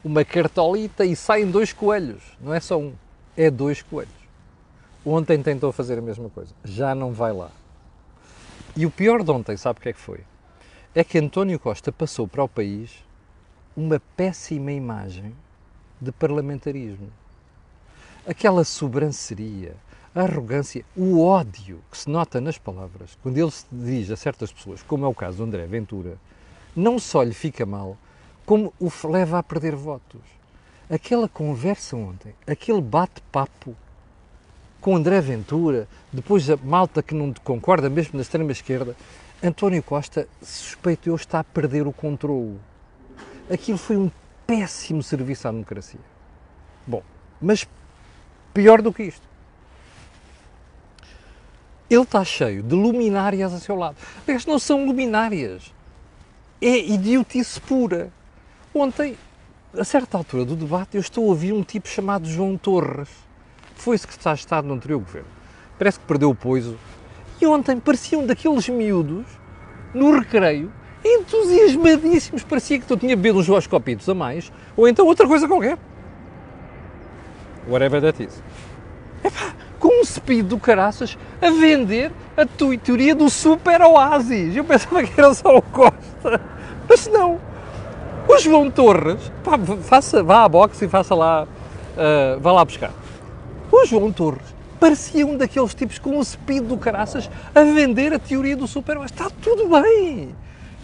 uma 0.03 0.25
cartolita 0.25 1.05
e 1.05 1.15
saem 1.15 1.49
dois 1.49 1.71
coelhos. 1.71 2.21
Não 2.41 2.53
é 2.53 2.59
só 2.59 2.77
um, 2.77 2.93
é 3.37 3.49
dois 3.49 3.81
coelhos. 3.81 4.13
Ontem 5.05 5.41
tentou 5.41 5.71
fazer 5.71 5.97
a 5.97 6.01
mesma 6.01 6.29
coisa, 6.29 6.53
já 6.63 6.93
não 6.95 7.11
vai 7.11 7.33
lá. 7.33 7.51
E 8.75 8.85
o 8.85 8.91
pior 8.91 9.23
de 9.23 9.31
ontem, 9.31 9.55
sabe 9.57 9.79
o 9.79 9.81
que 9.81 9.89
é 9.89 9.93
que 9.93 9.99
foi? 9.99 10.21
É 10.95 11.03
que 11.03 11.17
António 11.17 11.59
Costa 11.59 11.91
passou 11.91 12.27
para 12.27 12.43
o 12.43 12.47
país 12.47 12.91
uma 13.75 13.99
péssima 14.15 14.71
imagem 14.71 15.35
de 15.99 16.11
parlamentarismo. 16.11 17.11
Aquela 18.27 18.63
sobranceria, 18.63 19.75
a 20.15 20.21
arrogância, 20.21 20.85
o 20.95 21.21
ódio 21.21 21.81
que 21.91 21.97
se 21.97 22.09
nota 22.09 22.39
nas 22.39 22.57
palavras 22.57 23.17
quando 23.21 23.37
ele 23.37 23.51
se 23.51 23.65
dirige 23.71 24.13
a 24.13 24.17
certas 24.17 24.51
pessoas, 24.51 24.81
como 24.83 25.05
é 25.05 25.07
o 25.07 25.13
caso 25.13 25.37
do 25.37 25.43
André 25.43 25.65
Ventura, 25.65 26.17
não 26.75 26.97
só 26.97 27.23
lhe 27.23 27.33
fica 27.33 27.65
mal, 27.65 27.97
como 28.45 28.73
o 28.79 28.91
leva 29.07 29.39
a 29.39 29.43
perder 29.43 29.75
votos. 29.75 30.21
Aquela 30.89 31.29
conversa 31.29 31.95
ontem, 31.95 32.35
aquele 32.45 32.81
bate-papo 32.81 33.75
com 34.81 34.95
André 34.95 35.21
Ventura, 35.21 35.87
depois 36.11 36.49
a 36.49 36.57
malta 36.57 37.01
que 37.01 37.15
não 37.15 37.33
concorda, 37.43 37.89
mesmo 37.89 38.17
na 38.17 38.21
extrema-esquerda, 38.21 38.95
António 39.41 39.81
Costa, 39.81 40.27
suspeito 40.41 41.09
eu, 41.09 41.15
está 41.15 41.39
a 41.39 41.43
perder 41.43 41.87
o 41.87 41.93
controle. 41.93 42.59
Aquilo 43.51 43.77
foi 43.77 43.97
um 43.97 44.11
péssimo 44.45 45.01
serviço 45.01 45.47
à 45.47 45.51
democracia. 45.51 45.99
Bom, 46.85 47.01
mas 47.41 47.67
pior 48.53 48.81
do 48.81 48.93
que 48.93 49.03
isto. 49.03 49.27
Ele 51.89 52.01
está 52.01 52.23
cheio 52.23 52.63
de 52.63 52.75
luminárias 52.75 53.53
a 53.53 53.59
seu 53.59 53.75
lado. 53.75 53.97
Mas 54.25 54.45
não 54.45 54.57
são 54.57 54.85
luminárias. 54.85 55.73
É 56.61 56.77
idiotice 56.77 57.59
pura. 57.61 58.11
Ontem, 58.75 59.15
a 59.77 59.83
certa 59.83 60.17
altura 60.17 60.45
do 60.45 60.55
debate, 60.55 60.95
eu 60.95 61.01
estou 61.01 61.25
a 61.25 61.27
ouvir 61.27 61.53
um 61.53 61.61
tipo 61.61 61.87
chamado 61.87 62.27
João 62.27 62.57
Torres. 62.57 63.07
Foi 63.75 63.95
secretário 63.95 64.35
de 64.35 64.41
Estado 64.41 64.67
no 64.67 64.73
anterior 64.73 64.99
governo. 64.99 65.27
Parece 65.77 65.99
que 65.99 66.05
perdeu 66.05 66.31
o 66.31 66.35
poiso. 66.35 66.75
E 67.39 67.45
ontem 67.45 67.79
pareciam 67.79 68.25
daqueles 68.25 68.67
miúdos, 68.69 69.27
no 69.93 70.17
recreio, 70.17 70.71
entusiasmadíssimos, 71.05 72.43
parecia 72.43 72.79
que 72.79 72.91
eu 72.91 72.97
tinha 72.97 73.15
bebido 73.15 73.37
uns 73.37 73.45
Jorge 73.45 73.69
Copitos 73.69 74.09
a 74.09 74.15
mais, 74.15 74.51
ou 74.75 74.87
então 74.87 75.05
outra 75.05 75.27
coisa 75.27 75.47
qualquer. 75.47 75.77
Whatever 77.67 78.01
that 78.01 78.23
is. 78.23 78.41
Epá, 79.23 79.53
com 79.79 80.01
um 80.01 80.03
speed 80.03 80.47
do 80.47 80.57
caraças 80.57 81.15
a 81.39 81.51
vender 81.51 82.11
a 82.35 82.43
tua 82.43 82.75
teoria 82.75 83.13
do 83.13 83.29
super 83.29 83.81
oásis. 83.83 84.55
Eu 84.55 84.63
pensava 84.63 85.03
que 85.03 85.19
era 85.19 85.31
só 85.35 85.57
o 85.57 85.61
Costa, 85.61 86.41
mas 86.89 87.05
não. 87.07 87.52
O 88.27 88.37
João 88.37 88.71
Torres, 88.71 89.31
pá, 89.43 89.57
faça, 89.81 90.23
vá 90.23 90.43
à 90.43 90.49
boxe 90.49 90.85
e 90.85 90.87
faça 90.87 91.13
lá, 91.13 91.43
uh, 91.43 92.39
vá 92.39 92.51
lá 92.51 92.63
buscar. 92.63 92.91
O 93.71 93.85
João 93.85 94.11
Torres 94.11 94.53
parecia 94.79 95.25
um 95.25 95.37
daqueles 95.37 95.73
tipos 95.73 95.99
com 95.99 96.17
um 96.17 96.23
speed 96.23 96.63
do 96.63 96.77
caraças 96.77 97.29
a 97.53 97.63
vender 97.63 98.13
a 98.13 98.19
teoria 98.19 98.55
do 98.55 98.67
super 98.67 98.97
oásis. 98.97 99.11
Está 99.11 99.29
tudo 99.29 99.69
bem. 99.69 100.35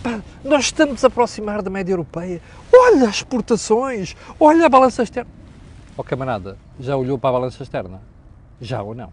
Pá, 0.04 0.22
nós 0.44 0.66
estamos 0.66 1.04
a 1.04 1.08
aproximar 1.08 1.62
da 1.62 1.70
média 1.70 1.94
europeia. 1.94 2.42
Olha 2.74 3.10
as 3.10 3.16
exportações, 3.16 4.16
olha 4.40 4.66
a 4.66 4.70
balança 4.70 5.04
externa. 5.04 5.30
Ó 5.98 6.02
oh, 6.02 6.04
camarada, 6.04 6.58
já 6.80 6.96
olhou 6.96 7.18
para 7.18 7.30
a 7.30 7.34
balança 7.34 7.62
externa? 7.62 8.02
Já 8.62 8.82
ou 8.82 8.96
não? 8.96 9.12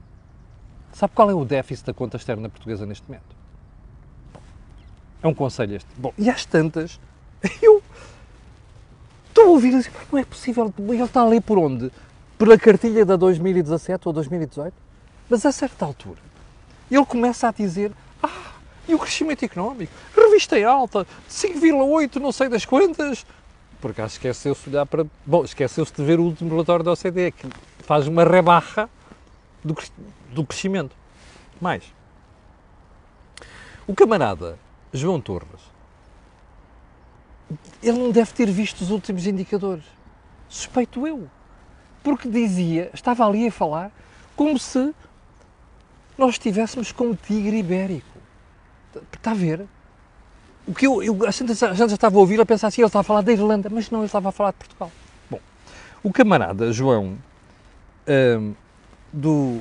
Sabe 0.93 1.13
qual 1.15 1.31
é 1.31 1.35
o 1.35 1.45
déficit 1.45 1.87
da 1.87 1.95
conta 1.95 2.17
externa 2.17 2.49
portuguesa 2.49 2.87
neste 2.87 3.07
momento? 3.09 3.37
É 5.23 5.27
um 5.29 5.35
conselho 5.35 5.77
este. 5.77 5.89
Bom, 5.97 6.13
e 6.17 6.31
às 6.31 6.45
tantas, 6.45 7.01
eu 7.61 7.83
estou 9.37 9.45
a 9.45 9.49
ouvir 9.51 9.75
assim, 9.75 9.91
não 10.11 10.19
é 10.19 10.25
possível, 10.25 10.73
ele 10.79 11.03
está 11.03 11.21
a 11.21 11.27
ler 11.27 11.43
por 11.43 11.59
onde? 11.59 11.93
Pela 12.39 12.59
cartilha 12.59 13.05
da 13.05 13.17
2017 13.17 14.09
ou 14.09 14.13
2018? 14.15 14.73
Mas 15.29 15.45
a 15.45 15.53
certa 15.53 15.85
altura, 15.85 16.19
ele 16.91 17.05
começa 17.05 17.49
a 17.49 17.53
dizer, 17.53 17.93
ah, 18.23 18.53
e 18.89 18.95
o 18.95 18.99
crescimento 18.99 19.45
económico? 19.45 19.93
Revista 20.17 20.59
é 20.59 20.65
alta, 20.65 21.07
5,8 21.29 22.17
não 22.17 22.33
sei 22.33 22.49
das 22.49 22.65
quantas. 22.65 23.27
Por 23.81 23.91
acaso 23.91 24.15
esqueceu-se 24.15 24.71
de 24.71 24.75
olhar 24.75 24.87
para. 24.87 25.05
Bom, 25.25 25.45
esqueceu-se 25.45 25.93
de 25.93 26.03
ver 26.03 26.19
o 26.19 26.23
último 26.23 26.51
relatório 26.51 26.83
da 26.83 26.93
OCDE, 26.93 27.33
que 27.33 27.47
faz 27.81 28.09
uma 28.09 28.25
rebarra 28.25 28.89
do, 29.63 29.77
do 30.33 30.45
crescimento. 30.45 30.97
Mais. 31.61 31.83
O 33.87 33.95
camarada 33.95 34.59
João 34.93 35.21
Torres, 35.21 35.61
ele 37.83 37.99
não 37.99 38.11
deve 38.11 38.33
ter 38.33 38.51
visto 38.51 38.81
os 38.81 38.91
últimos 38.91 39.27
indicadores. 39.27 39.85
Suspeito 40.49 41.07
eu. 41.07 41.29
Porque 42.03 42.29
dizia, 42.29 42.91
estava 42.93 43.27
ali 43.27 43.47
a 43.47 43.53
falar, 43.53 43.91
como 44.35 44.59
se 44.59 44.95
nós 46.17 46.35
estivéssemos 46.35 46.93
como 46.93 47.15
tigre 47.15 47.59
ibérico. 47.59 48.19
Está 49.13 49.33
a 49.33 49.35
ver? 49.35 49.67
O 50.67 50.75
que 50.75 50.87
eu, 50.87 51.03
eu 51.03 51.27
a 51.27 51.31
gente 51.31 51.55
já 51.55 51.87
estava 51.87 52.17
a 52.17 52.21
ouvir 52.21 52.41
a 52.41 52.47
pensar 52.47 52.69
assim, 52.69 52.81
ele 52.81 52.87
estava 52.87 53.03
a 53.03 53.05
falar 53.05 53.21
da 53.21 53.33
Irlanda, 53.33 53.69
mas 53.71 53.91
não, 53.91 54.01
ele 54.01 54.07
estava 54.07 54.31
a 54.31 54.33
falar 54.33 54.51
de 54.53 54.57
Portugal. 54.57 54.91
Bom, 55.31 55.41
o 56.03 56.13
camarada 56.13 56.73
João, 56.73 57.17
um, 58.09 58.55
do 59.13 59.61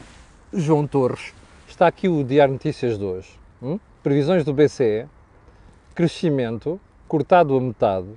João 0.53 0.87
Torres, 0.87 1.33
está 1.67 1.87
aqui 1.87 2.07
o 2.07 2.23
Diário 2.23 2.53
Notícias 2.53 2.97
de 2.97 3.03
hoje. 3.03 3.29
Hum? 3.61 3.79
Previsões 4.01 4.43
do 4.43 4.53
BCE, 4.53 5.05
crescimento 5.93 6.79
cortado 7.07 7.55
a 7.55 7.61
metade, 7.61 8.07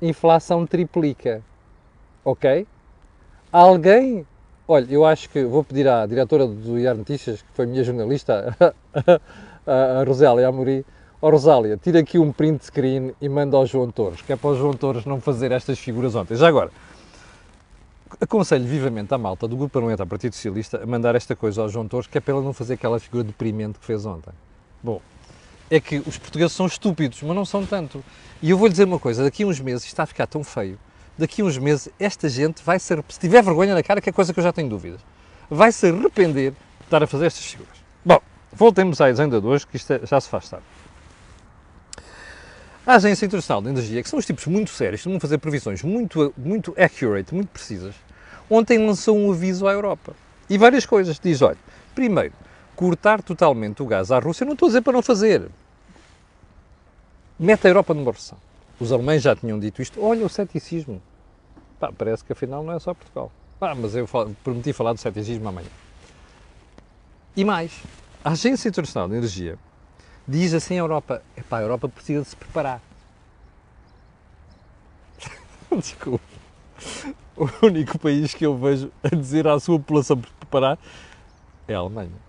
inflação 0.00 0.66
triplica. 0.66 1.42
Ok? 2.24 2.66
Alguém 3.50 4.26
Olha, 4.70 4.86
eu 4.90 5.02
acho 5.02 5.30
que 5.30 5.42
vou 5.44 5.64
pedir 5.64 5.88
à 5.88 6.04
diretora 6.04 6.46
do 6.46 6.78
IAR 6.78 6.94
Notícias, 6.94 7.40
que 7.40 7.48
foi 7.54 7.64
minha 7.64 7.82
jornalista, 7.82 8.54
a 9.66 10.04
Rosália 10.06 10.46
Amorim, 10.46 10.84
Ó 11.20 11.26
oh, 11.26 11.30
Rosália, 11.30 11.76
tira 11.76 11.98
aqui 11.98 12.16
um 12.16 12.30
print 12.30 12.66
screen 12.66 13.12
e 13.20 13.28
manda 13.28 13.56
ao 13.56 13.66
João 13.66 13.90
Torres, 13.90 14.22
que 14.22 14.32
é 14.32 14.36
para 14.36 14.50
o 14.50 14.56
João 14.56 14.72
Torres 14.72 15.04
não 15.04 15.20
fazer 15.20 15.50
estas 15.50 15.76
figuras 15.76 16.14
ontem. 16.14 16.36
Já 16.36 16.46
agora, 16.46 16.70
aconselho 18.20 18.64
vivamente 18.64 19.12
à 19.12 19.18
malta 19.18 19.48
do 19.48 19.56
Grupo 19.56 19.72
Parlamentar 19.72 20.06
do 20.06 20.10
Partido 20.10 20.34
Socialista 20.34 20.80
a 20.80 20.86
mandar 20.86 21.16
esta 21.16 21.34
coisa 21.34 21.62
ao 21.62 21.68
João 21.68 21.88
Torres, 21.88 22.06
que 22.06 22.18
é 22.18 22.20
para 22.20 22.34
ele 22.34 22.44
não 22.44 22.52
fazer 22.52 22.74
aquela 22.74 23.00
figura 23.00 23.24
deprimente 23.24 23.80
que 23.80 23.84
fez 23.84 24.06
ontem. 24.06 24.32
Bom, 24.80 25.00
é 25.70 25.80
que 25.80 26.02
os 26.06 26.16
portugueses 26.18 26.52
são 26.52 26.66
estúpidos, 26.66 27.22
mas 27.22 27.34
não 27.34 27.44
são 27.44 27.64
tanto. 27.64 28.04
E 28.42 28.50
eu 28.50 28.58
vou-lhe 28.58 28.72
dizer 28.72 28.84
uma 28.84 28.98
coisa, 28.98 29.22
daqui 29.22 29.42
a 29.42 29.46
uns 29.46 29.60
meses, 29.60 29.84
está 29.84 30.04
a 30.04 30.06
ficar 30.06 30.26
tão 30.26 30.42
feio, 30.44 30.78
daqui 31.16 31.42
a 31.42 31.44
uns 31.44 31.58
meses 31.58 31.88
esta 31.98 32.28
gente 32.28 32.62
vai 32.62 32.78
ser, 32.78 33.02
se 33.08 33.18
tiver 33.18 33.42
vergonha 33.42 33.74
na 33.74 33.82
cara, 33.82 34.00
que 34.00 34.08
é 34.08 34.12
coisa 34.12 34.32
que 34.32 34.40
eu 34.40 34.44
já 34.44 34.52
tenho 34.52 34.68
dúvidas, 34.68 35.00
vai 35.50 35.72
se 35.72 35.88
arrepender 35.88 36.52
de 36.52 36.56
estar 36.84 37.02
a 37.02 37.06
fazer 37.06 37.26
estas 37.26 37.44
figuras. 37.44 37.76
Bom, 38.04 38.20
voltemos 38.52 39.00
à 39.00 39.06
agenda 39.06 39.40
de 39.40 39.46
hoje, 39.46 39.66
que 39.66 39.76
isto 39.76 39.92
é, 39.92 40.00
já 40.06 40.20
se 40.20 40.28
faz 40.28 40.48
tarde. 40.48 40.64
A 42.86 42.94
Agência 42.94 43.26
Internacional 43.26 43.60
de 43.60 43.68
Energia, 43.68 44.02
que 44.02 44.08
são 44.08 44.18
os 44.18 44.24
tipos 44.24 44.46
muito 44.46 44.70
sérios, 44.70 45.02
que 45.02 45.08
vão 45.08 45.20
fazer 45.20 45.36
previsões 45.38 45.82
muito, 45.82 46.32
muito 46.38 46.74
accurate, 46.78 47.34
muito 47.34 47.48
precisas, 47.48 47.94
ontem 48.48 48.78
lançou 48.78 49.18
um 49.18 49.30
aviso 49.30 49.66
à 49.66 49.72
Europa. 49.72 50.14
E 50.48 50.56
várias 50.56 50.86
coisas. 50.86 51.18
Diz, 51.18 51.42
olha, 51.42 51.58
primeiro, 51.94 52.32
cortar 52.78 53.20
totalmente 53.20 53.82
o 53.82 53.86
gás 53.86 54.12
à 54.12 54.20
Rússia, 54.20 54.46
não 54.46 54.52
estou 54.52 54.66
a 54.66 54.68
dizer 54.68 54.82
para 54.82 54.92
não 54.92 55.02
fazer. 55.02 55.50
Mete 57.36 57.66
a 57.66 57.70
Europa 57.70 57.92
numa 57.92 58.12
recessão. 58.12 58.38
Os 58.78 58.92
alemães 58.92 59.20
já 59.20 59.34
tinham 59.34 59.58
dito 59.58 59.82
isto. 59.82 60.00
Olha 60.00 60.24
o 60.24 60.28
ceticismo. 60.28 61.02
Pá, 61.80 61.90
parece 61.90 62.22
que 62.22 62.32
afinal 62.32 62.62
não 62.62 62.72
é 62.72 62.78
só 62.78 62.94
Portugal. 62.94 63.32
Ah, 63.60 63.74
mas 63.74 63.96
eu 63.96 64.06
prometi 64.44 64.72
falar 64.72 64.92
do 64.92 65.00
ceticismo 65.00 65.48
amanhã. 65.48 65.66
E 67.34 67.44
mais, 67.44 67.82
a 68.24 68.30
Agência 68.30 68.68
Internacional 68.68 69.08
de 69.08 69.16
Energia 69.16 69.58
diz 70.26 70.54
assim 70.54 70.74
a 70.74 70.78
Europa: 70.78 71.20
epá, 71.36 71.58
a 71.58 71.62
Europa 71.62 71.88
precisa 71.88 72.22
de 72.22 72.28
se 72.28 72.36
preparar. 72.36 72.80
Desculpa. 75.76 76.22
O 77.36 77.66
único 77.66 77.98
país 77.98 78.34
que 78.34 78.46
eu 78.46 78.56
vejo 78.56 78.92
a 79.02 79.08
dizer 79.08 79.48
à 79.48 79.58
sua 79.58 79.80
população 79.80 80.16
preparar 80.16 80.78
é 81.66 81.74
a 81.74 81.78
Alemanha. 81.78 82.27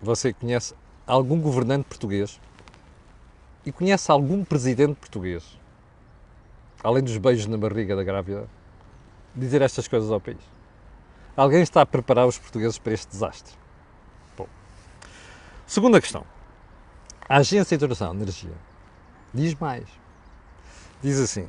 Você 0.00 0.32
conhece 0.32 0.74
algum 1.06 1.40
governante 1.40 1.84
português 1.84 2.40
e 3.64 3.72
conhece 3.72 4.10
algum 4.10 4.44
presidente 4.44 4.94
português, 4.94 5.58
além 6.82 7.02
dos 7.02 7.16
beijos 7.16 7.46
na 7.46 7.56
barriga 7.56 7.96
da 7.96 8.04
grávida, 8.04 8.48
dizer 9.34 9.62
estas 9.62 9.88
coisas 9.88 10.10
ao 10.10 10.20
país? 10.20 10.38
Alguém 11.36 11.62
está 11.62 11.82
a 11.82 11.86
preparar 11.86 12.26
os 12.26 12.38
portugueses 12.38 12.78
para 12.78 12.92
este 12.92 13.08
desastre? 13.08 13.54
Segunda 15.66 16.00
questão. 16.00 16.24
A 17.28 17.38
Agência 17.38 17.74
Internacional 17.74 18.14
de 18.14 18.22
Energia 18.22 18.52
diz 19.34 19.52
mais. 19.56 19.84
Diz 21.02 21.18
assim: 21.18 21.48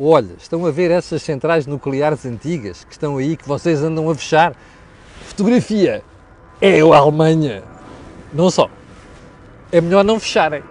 olha, 0.00 0.32
estão 0.38 0.64
a 0.64 0.70
ver 0.70 0.90
essas 0.90 1.22
centrais 1.22 1.66
nucleares 1.66 2.24
antigas 2.24 2.84
que 2.84 2.92
estão 2.92 3.18
aí, 3.18 3.36
que 3.36 3.46
vocês 3.46 3.82
andam 3.82 4.08
a 4.08 4.14
fechar? 4.14 4.56
Fotografia 5.26 6.02
é 6.62 6.80
a 6.80 6.96
Alemanha. 6.96 7.62
Não 8.32 8.50
só. 8.50 8.68
É 9.70 9.80
melhor 9.80 10.04
não 10.04 10.18
fecharem. 10.18 10.62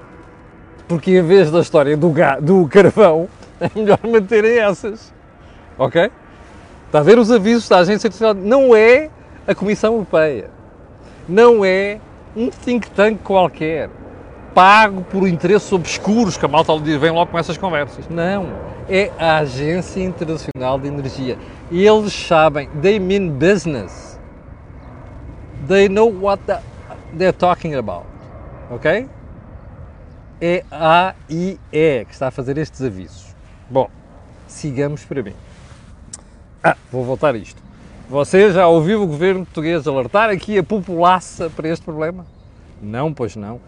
Porque 0.88 1.18
em 1.18 1.22
vez 1.22 1.52
da 1.52 1.60
história 1.60 1.98
do, 1.98 2.14
do 2.42 2.68
carvão, 2.68 3.28
é 3.60 3.70
melhor 3.76 4.00
manterem 4.04 4.60
essas. 4.60 5.14
Ok? 5.78 6.10
Está 6.86 7.00
a 7.00 7.04
ver 7.04 7.20
os 7.20 7.30
avisos 7.32 7.68
da 7.68 7.80
Agência 7.80 8.08
Internacional? 8.08 8.34
Não 8.34 8.76
é 8.76 9.10
a 9.46 9.54
Comissão 9.54 9.94
Europeia. 9.94 10.50
Não 11.28 11.64
é 11.66 12.00
um 12.36 12.50
think 12.50 12.90
tank 12.92 13.20
qualquer, 13.24 13.90
pago 14.54 15.02
por 15.04 15.28
interesses 15.28 15.72
obscuros, 15.72 16.38
que 16.38 16.46
a 16.46 16.48
malta 16.48 16.76
vem 16.78 17.12
logo 17.12 17.32
com 17.32 17.38
essas 17.38 17.58
conversas. 17.58 18.08
Não, 18.10 18.48
é 18.90 19.12
a 19.20 19.38
Agência 19.38 20.02
Internacional 20.02 20.80
de 20.80 20.88
Energia. 20.88 21.38
Eles 21.72 22.14
sabem, 22.14 22.70
they 22.82 23.00
mean 23.00 23.30
business. 23.32 24.20
They 25.68 25.90
know 25.90 26.10
what 26.10 26.42
the, 26.46 26.60
they're 27.16 27.32
talking 27.32 27.76
about. 27.76 28.06
Ok? 28.70 29.08
É 30.40 30.64
a 30.72 31.16
AIE 31.30 32.06
que 32.06 32.14
está 32.14 32.28
a 32.28 32.32
fazer 32.32 32.58
estes 32.58 32.82
avisos. 32.82 33.36
Bom, 33.70 33.90
sigamos 34.48 35.04
para 35.04 35.24
mim. 35.24 35.34
Ah, 36.64 36.76
vou 36.92 37.04
voltar 37.04 37.34
a 37.34 37.38
isto. 37.38 37.62
Você 38.10 38.52
já 38.52 38.68
ouviu 38.68 39.04
o 39.04 39.08
governo 39.08 39.46
português 39.46 39.88
alertar 39.88 40.30
aqui 40.30 40.58
a 40.58 40.64
populaça 40.64 41.50
para 41.50 41.68
este 41.68 41.84
problema? 41.84 42.26
Não, 42.82 43.14
pois 43.14 43.36
não. 43.36 43.60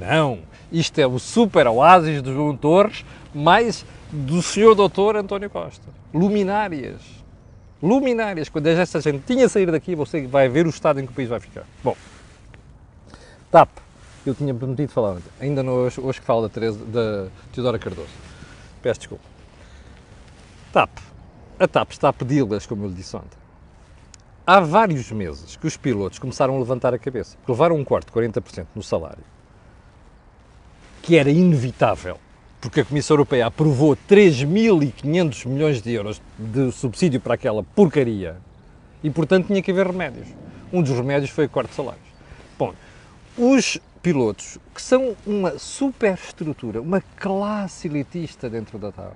Não. 0.00 0.38
Isto 0.70 0.98
é 1.00 1.06
o 1.06 1.18
super 1.18 1.66
oásis 1.66 2.22
do 2.22 2.32
João 2.32 2.56
Torres, 2.56 3.04
mais 3.34 3.84
do 4.10 4.40
senhor 4.40 4.74
doutor 4.74 5.16
António 5.16 5.50
Costa. 5.50 5.86
Luminárias. 6.14 7.02
Luminárias. 7.82 8.48
Quando 8.48 8.68
esta 8.68 9.00
gente 9.00 9.24
tinha 9.26 9.48
saído 9.48 9.72
daqui, 9.72 9.94
você 9.94 10.26
vai 10.26 10.48
ver 10.48 10.66
o 10.66 10.70
estado 10.70 11.00
em 11.00 11.06
que 11.06 11.12
o 11.12 11.14
país 11.14 11.28
vai 11.28 11.40
ficar. 11.40 11.64
Bom, 11.82 11.96
TAP. 13.52 13.70
Eu 14.26 14.34
tinha 14.34 14.52
prometido 14.52 14.90
falar 14.90 15.12
ontem. 15.12 15.30
Ainda 15.40 15.62
não 15.62 15.74
hoje, 15.74 16.00
hoje 16.00 16.18
que 16.18 16.26
falo 16.26 16.42
da, 16.42 16.48
Teresa, 16.48 16.84
da 16.84 17.28
Teodora 17.52 17.78
Cardoso. 17.78 18.08
Peço 18.82 18.98
desculpa. 18.98 19.24
TAP. 20.72 20.90
A 21.60 21.68
TAP 21.68 21.92
está 21.92 22.08
a 22.08 22.12
pedi-las, 22.12 22.66
como 22.66 22.84
eu 22.84 22.88
lhe 22.88 22.94
disse 22.94 23.14
ontem 23.14 23.42
há 24.46 24.60
vários 24.60 25.10
meses 25.12 25.56
que 25.56 25.66
os 25.66 25.76
pilotos 25.76 26.18
começaram 26.18 26.56
a 26.56 26.58
levantar 26.58 26.92
a 26.92 26.98
cabeça, 26.98 27.36
porque 27.38 27.52
levaram 27.52 27.76
um 27.76 27.84
corte 27.84 28.06
de 28.06 28.12
40% 28.12 28.66
no 28.74 28.82
salário, 28.82 29.24
que 31.00 31.16
era 31.16 31.30
inevitável, 31.30 32.18
porque 32.60 32.80
a 32.80 32.84
Comissão 32.84 33.14
Europeia 33.14 33.46
aprovou 33.46 33.96
3.500 34.08 35.46
milhões 35.46 35.82
de 35.82 35.92
euros 35.92 36.20
de 36.38 36.70
subsídio 36.72 37.20
para 37.20 37.34
aquela 37.34 37.62
porcaria 37.62 38.36
e, 39.02 39.10
portanto, 39.10 39.48
tinha 39.48 39.62
que 39.62 39.70
haver 39.70 39.86
remédios. 39.86 40.28
Um 40.72 40.80
dos 40.80 40.96
remédios 40.96 41.30
foi 41.30 41.46
o 41.46 41.48
corte 41.48 41.70
de 41.70 41.76
salários. 41.76 42.11
Os 43.36 43.78
pilotos, 44.02 44.58
que 44.74 44.82
são 44.82 45.16
uma 45.26 45.58
superestrutura, 45.58 46.82
uma 46.82 47.00
classe 47.16 47.88
elitista 47.88 48.50
dentro 48.50 48.78
da 48.78 48.92
TAP, 48.92 49.14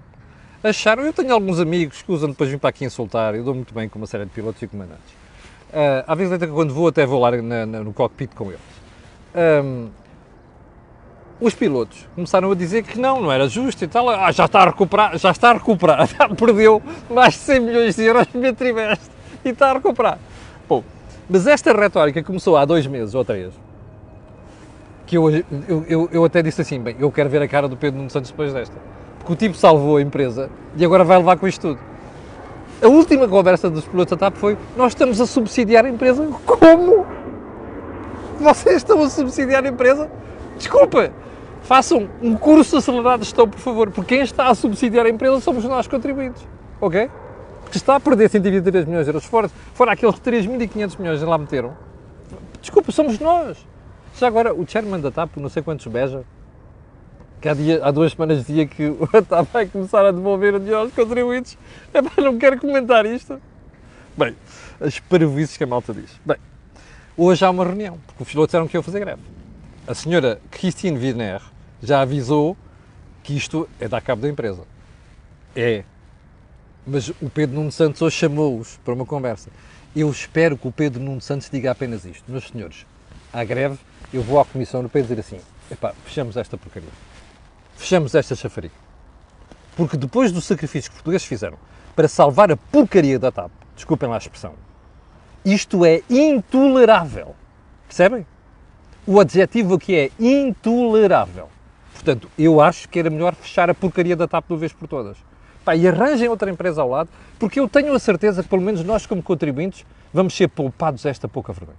acharam. 0.63 1.03
Eu 1.03 1.13
tenho 1.13 1.35
alguns 1.35 1.61
amigos 1.61 2.03
que 2.03 2.11
usam 2.11 2.31
depois 2.31 2.49
vir 2.49 2.59
para 2.59 2.71
aqui 2.71 2.85
insultar, 2.85 3.35
eu 3.35 3.45
dou 3.45 3.55
muito 3.55 3.75
bem 3.75 3.89
com 3.89 3.99
uma 3.99 4.07
série 4.07 4.25
de 4.25 4.31
pilotos 4.31 4.63
e 4.63 4.67
comandantes. 4.67 5.13
Uh, 5.69 6.05
às 6.07 6.17
vezes, 6.17 6.33
até 6.33 6.47
quando 6.47 6.73
vou, 6.73 6.89
até 6.89 7.05
vou 7.05 7.21
lá 7.21 7.31
na, 7.31 7.67
na, 7.67 7.85
no 7.85 7.93
cockpit 7.93 8.35
com 8.35 8.47
eles. 8.47 8.61
Um, 9.35 9.89
os 11.39 11.55
pilotos 11.55 12.09
começaram 12.15 12.51
a 12.51 12.55
dizer 12.55 12.83
que 12.85 12.99
não, 12.99 13.21
não 13.21 13.31
era 13.31 13.47
justo 13.49 13.85
e 13.85 13.89
tal. 13.89 14.09
Ah, 14.09 14.33
já 14.33 14.47
está 14.47 14.63
a 14.63 14.65
recuperar, 14.67 15.19
já 15.19 15.31
está 15.31 15.51
a 15.51 15.53
recuperar. 15.55 16.09
Perdeu 16.35 16.83
mais 17.11 17.35
de 17.35 17.41
100 17.41 17.61
milhões 17.61 17.97
de 17.97 18.05
euros 18.05 18.23
no 18.23 18.33
primeiro 18.33 18.57
trimestre 18.57 19.11
e 19.45 19.51
está 19.51 19.71
a 19.71 19.75
recuperar. 19.75 20.19
Bom, 20.67 20.83
mas 21.29 21.47
esta 21.47 21.75
retórica 21.79 22.23
começou 22.23 22.57
há 22.57 22.65
dois 22.65 22.87
meses 22.87 23.15
ou 23.15 23.23
três. 23.23 23.66
Que 25.07 25.17
eu, 25.17 25.31
eu, 25.31 25.85
eu, 25.89 26.09
eu 26.13 26.25
até 26.25 26.43
disse 26.43 26.61
assim: 26.61 26.81
bem, 26.81 26.97
eu 26.99 27.11
quero 27.11 27.31
ver 27.31 27.41
a 27.41 27.49
cara 27.49 27.69
do 27.69 27.77
Pedro 27.77 27.99
Nuno 27.99 28.11
Santos 28.11 28.31
depois 28.31 28.53
desta 28.53 28.77
que 29.27 29.33
o 29.33 29.37
tipo 29.37 29.57
salvou 29.57 29.97
a 29.97 30.03
empresa 30.03 30.49
e 30.77 30.85
agora 30.85 31.03
vai 31.03 31.19
levar 31.19 31.37
com 31.37 31.47
isto 31.49 31.61
tudo. 31.61 31.81
A 32.81 32.89
última 32.89 33.27
conversa 33.27 33.69
dos 33.69 33.85
pilotos 33.85 34.17
da 34.17 34.17
TAP 34.17 34.37
foi: 34.37 34.57
Nós 34.77 34.93
estamos 34.93 35.21
a 35.21 35.27
subsidiar 35.27 35.85
a 35.85 35.89
empresa. 35.89 36.27
Como? 36.47 37.05
Vocês 38.39 38.77
estão 38.77 39.03
a 39.03 39.11
subsidiar 39.11 39.65
a 39.65 39.69
empresa? 39.69 40.11
Desculpa, 40.57 41.11
façam 41.63 42.09
um 42.23 42.37
curso 42.37 42.77
acelerado 42.77 43.21
de 43.21 43.25
gestão, 43.27 43.49
por 43.49 43.59
favor, 43.59 43.91
porque 43.91 44.15
quem 44.15 44.25
está 44.25 44.49
a 44.49 44.55
subsidiar 44.55 45.07
a 45.07 45.09
empresa 45.09 45.41
somos 45.41 45.65
nós 45.65 45.89
contribuintes. 45.89 46.47
Ok? 46.81 47.11
Porque 47.63 47.79
está 47.79 47.97
a 47.97 48.01
perder 48.01 48.29
123 48.29 48.85
milhões 48.85 49.07
de 49.07 49.11
euros 49.11 49.25
fora, 49.25 49.49
fora 49.75 49.93
aqueles 49.93 50.17
3.500 50.17 51.01
milhões 51.01 51.19
que 51.19 51.25
lá 51.25 51.39
meteram. 51.39 51.75
Desculpa, 52.61 52.93
somos 52.93 53.19
nós. 53.19 53.67
Já 54.19 54.29
agora, 54.29 54.55
o 54.55 54.67
chairman 54.67 55.01
da 55.01 55.11
TAP, 55.11 55.37
não 55.37 55.51
sei 55.51 55.63
quantos 55.63 55.87
beija, 55.87 56.25
que 57.39 57.49
há, 57.49 57.55
dia, 57.55 57.85
há 57.85 57.91
duas 57.91 58.13
semanas 58.13 58.39
dizia 58.39 58.67
que 58.67 58.87
o 58.89 59.07
TAP 59.07 59.47
vai 59.53 59.67
começar 59.67 60.07
a 60.07 60.11
devolver 60.11 60.55
o 60.55 60.59
dinheiro 60.59 60.81
aos 60.81 60.93
contribuintes. 60.93 61.59
Epá, 61.93 62.23
não 62.23 62.39
quero 62.39 62.59
comentar 62.59 63.05
isto. 63.05 63.41
Bem, 64.17 64.35
as 64.81 64.99
parvoices 64.99 65.59
que 65.59 65.65
a 65.65 65.67
malta 65.67 65.93
diz. 65.93 66.11
Bem, 66.25 66.39
hoje 67.15 67.45
há 67.45 67.51
uma 67.51 67.65
reunião, 67.65 67.99
porque 68.07 68.23
os 68.23 68.29
pilotos 68.31 68.49
disseram 68.49 68.67
que 68.67 68.77
iam 68.77 68.83
fazer 68.83 69.01
greve. 69.01 69.21
A 69.87 69.95
senhora 69.95 70.41
Christine 70.51 70.97
Virner 70.97 71.43
já 71.83 72.01
avisou 72.01 72.57
que 73.23 73.37
isto 73.37 73.69
é 73.79 73.87
dar 73.87 74.01
cabo 74.01 74.23
da 74.23 74.29
empresa. 74.31 74.63
É. 75.55 75.85
Mas 76.87 77.09
o 77.09 77.29
Pedro 77.29 77.57
Nuno 77.57 77.71
Santos 77.71 78.01
hoje 78.01 78.17
chamou-os 78.17 78.79
para 78.79 78.95
uma 78.95 79.05
conversa. 79.05 79.51
Eu 79.95 80.11
espero 80.11 80.57
que 80.57 80.67
o 80.67 80.73
Pedro 80.73 81.03
Nuno 81.03 81.21
Santos 81.21 81.51
diga 81.51 81.71
apenas 81.71 82.07
isto. 82.07 82.25
Meus 82.31 82.49
senhores, 82.49 82.87
à 83.33 83.45
greve, 83.45 83.79
eu 84.13 84.23
vou 84.23 84.41
à 84.41 84.45
Comissão 84.45 84.81
Europeia 84.81 85.03
dizer 85.03 85.21
assim, 85.21 85.41
epá, 85.71 85.93
fechamos 86.05 86.37
esta 86.37 86.57
porcaria 86.57 86.89
fechamos 87.77 88.15
esta 88.15 88.35
chafariga. 88.35 88.75
Porque 89.77 89.97
depois 89.97 90.33
do 90.33 90.41
sacrifício 90.41 90.91
que 90.91 90.97
os 90.97 91.03
portugueses 91.03 91.27
fizeram 91.27 91.59
para 91.95 92.09
salvar 92.09 92.51
a 92.51 92.57
porcaria 92.57 93.19
da 93.19 93.31
TAP, 93.31 93.51
Desculpem 93.75 94.09
lá 94.09 94.15
a 94.15 94.19
expressão. 94.19 94.55
Isto 95.45 95.85
é 95.85 96.01
intolerável. 96.09 97.37
Percebem? 97.87 98.27
O 99.07 99.21
adjetivo 99.21 99.75
aqui 99.75 99.95
é 99.95 100.11
intolerável. 100.19 101.51
Portanto, 101.93 102.31
eu 102.39 102.59
acho 102.59 102.89
que 102.89 102.99
era 102.99 103.11
melhor 103.11 103.35
fechar 103.35 103.69
a 103.69 103.75
porcaria 103.75 104.17
da 104.17 104.27
TAP 104.27 104.47
de 104.47 104.53
uma 104.55 104.59
vez 104.59 104.73
por 104.73 104.89
todas. 104.89 105.19
Pá, 105.63 105.77
e 105.77 105.87
arranjem 105.87 106.29
outra 106.29 106.51
empresa 106.51 106.81
ao 106.81 106.89
lado, 106.89 107.11
porque 107.39 107.61
eu 107.61 107.69
tenho 107.69 107.93
a 107.93 107.99
certeza 107.99 108.43
que, 108.43 108.49
pelo 108.49 108.63
menos 108.63 108.83
nós, 108.83 109.05
como 109.05 109.23
contribuintes, 109.23 109.85
vamos 110.13 110.35
ser 110.35 110.49
poupados 110.49 111.05
esta 111.05 111.29
pouca 111.29 111.53
vergonha. 111.53 111.79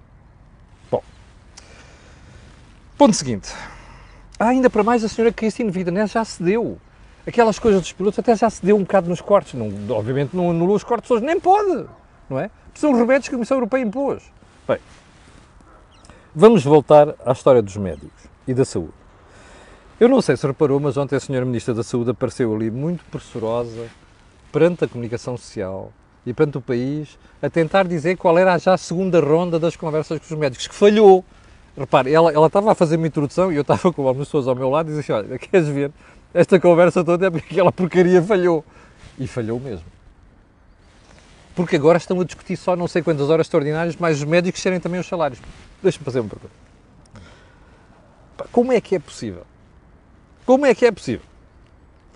Ponto 2.98 3.16
seguinte. 3.16 3.54
Ah, 4.40 4.48
ainda 4.48 4.72
para 4.72 4.82
mais, 4.82 5.04
a 5.04 5.08
senhora 5.08 5.32
Cristina 5.32 5.70
Vidanés 5.70 6.12
já 6.12 6.26
se 6.26 6.42
deu. 6.42 6.80
Aquelas 7.28 7.60
coisas 7.60 7.82
dos 7.82 7.92
pilotos 7.92 8.18
até 8.18 8.36
já 8.36 8.50
se 8.50 8.66
deu 8.66 8.76
um 8.76 8.82
bocado 8.82 9.08
nos 9.08 9.22
cortes. 9.22 9.54
Não, 9.54 9.72
obviamente 9.96 10.36
não 10.36 10.50
anulou 10.50 10.76
os 10.76 10.84
cortes 10.84 11.12
hoje, 11.12 11.24
nem 11.24 11.40
pode, 11.40 11.86
não 12.28 12.40
é? 12.40 12.50
São 12.74 12.92
os 12.92 12.98
remédios 12.98 13.28
que 13.28 13.36
a 13.36 13.38
Comissão 13.38 13.58
Europeia 13.58 13.84
impôs. 13.84 14.24
Bem, 14.68 14.80
vamos 16.34 16.64
voltar 16.64 17.14
à 17.24 17.32
história 17.34 17.62
dos 17.62 17.78
médicos 17.78 18.24
e 18.48 18.54
da 18.54 18.66
saúde. 18.66 18.94
Eu 20.00 20.10
não 20.10 20.20
sei 20.20 20.36
se 20.36 20.48
reparou, 20.48 20.80
mas 20.80 20.98
ontem 20.98 21.16
a 21.16 21.20
senhora 21.20 21.46
Ministra 21.46 21.76
da 21.76 21.84
Saúde 21.84 22.12
apareceu 22.12 22.56
ali 22.56 22.72
muito 22.72 23.04
pressurosa 23.12 23.90
perante 24.52 24.86
a 24.86 24.88
comunicação 24.88 25.38
social 25.38 25.92
e 26.26 26.34
perante 26.34 26.58
o 26.58 26.62
país 26.62 27.18
a 27.42 27.50
tentar 27.50 27.88
dizer 27.88 28.18
qual 28.18 28.38
era 28.38 28.58
já 28.58 28.74
a 28.74 28.78
segunda 28.78 29.20
ronda 29.20 29.60
das 29.60 29.76
conversas 29.76 30.20
com 30.20 30.34
os 30.34 30.40
médicos, 30.40 30.68
que 30.68 30.74
falhou. 30.74 31.24
Repare, 31.78 32.12
ela, 32.12 32.32
ela 32.32 32.48
estava 32.48 32.72
a 32.72 32.76
fazer 32.76 32.98
uma 32.98 33.06
introdução 33.06 33.52
e 33.52 33.56
eu 33.56 33.62
estava 33.62 33.94
com 33.94 34.08
algumas 34.08 34.28
pessoas 34.28 34.48
ao 34.48 34.56
meu 34.56 34.70
lado 34.70 34.88
e 34.90 34.96
dizia 34.96 35.16
assim, 35.16 35.28
olha, 35.28 35.38
queres 35.38 35.68
ver? 35.68 35.92
Esta 36.34 36.60
conversa 36.60 37.04
toda 37.04 37.28
é 37.28 37.30
porque 37.30 37.54
aquela 37.54 37.72
porcaria 37.72 38.22
falhou. 38.22 38.66
E 39.20 39.28
falhou 39.28 39.60
mesmo. 39.60 39.86
Porque 41.56 41.76
agora 41.76 41.98
estão 41.98 42.20
a 42.20 42.24
discutir 42.24 42.58
só 42.58 42.76
não 42.76 42.88
sei 42.88 43.02
quantas 43.02 43.30
horas 43.30 43.46
extraordinárias, 43.46 43.96
mas 43.96 44.18
os 44.18 44.24
médicos 44.24 44.62
serem 44.62 44.80
também 44.80 45.00
os 45.00 45.08
salários. 45.08 45.40
Deixa-me 45.82 46.04
fazer 46.06 46.20
uma 46.20 46.30
pergunta. 46.30 46.54
Como 48.52 48.72
é 48.72 48.82
que 48.82 48.96
é 48.96 49.00
possível? 49.00 49.46
Como 50.46 50.66
é 50.66 50.74
que 50.74 50.86
é 50.86 50.92
possível, 50.92 51.26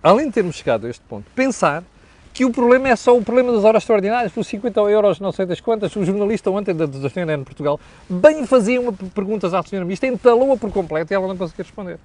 além 0.02 0.28
de 0.28 0.34
termos 0.34 0.56
chegado 0.56 0.88
a 0.88 0.90
este 0.90 1.04
ponto, 1.04 1.30
pensar 1.36 1.84
que 2.34 2.46
o 2.46 2.52
problema 2.52 2.90
é 2.90 2.96
só 2.96 3.18
o 3.18 3.22
problema 3.22 3.52
das 3.52 3.64
horas 3.64 3.84
extraordinárias, 3.84 4.32
por 4.32 4.44
50 4.44 4.80
euros, 4.82 5.20
não 5.20 5.32
sei 5.32 5.46
das 5.46 5.60
quantas. 5.60 5.96
O 5.96 6.04
jornalista 6.04 6.50
ontem 6.50 6.74
da, 6.74 6.86
da 6.86 7.34
em 7.34 7.44
Portugal 7.44 7.80
bem 8.10 8.46
fazia 8.46 8.80
uma 8.80 8.94
perguntas 8.94 9.54
à 9.54 9.62
senhora 9.64 9.86
ministra, 9.86 10.08
entalou-a 10.08 10.56
por 10.56 10.72
completo 10.72 11.12
e 11.12 11.16
ela 11.16 11.28
não 11.28 11.36
conseguia 11.36 11.64
responder. 11.64 12.00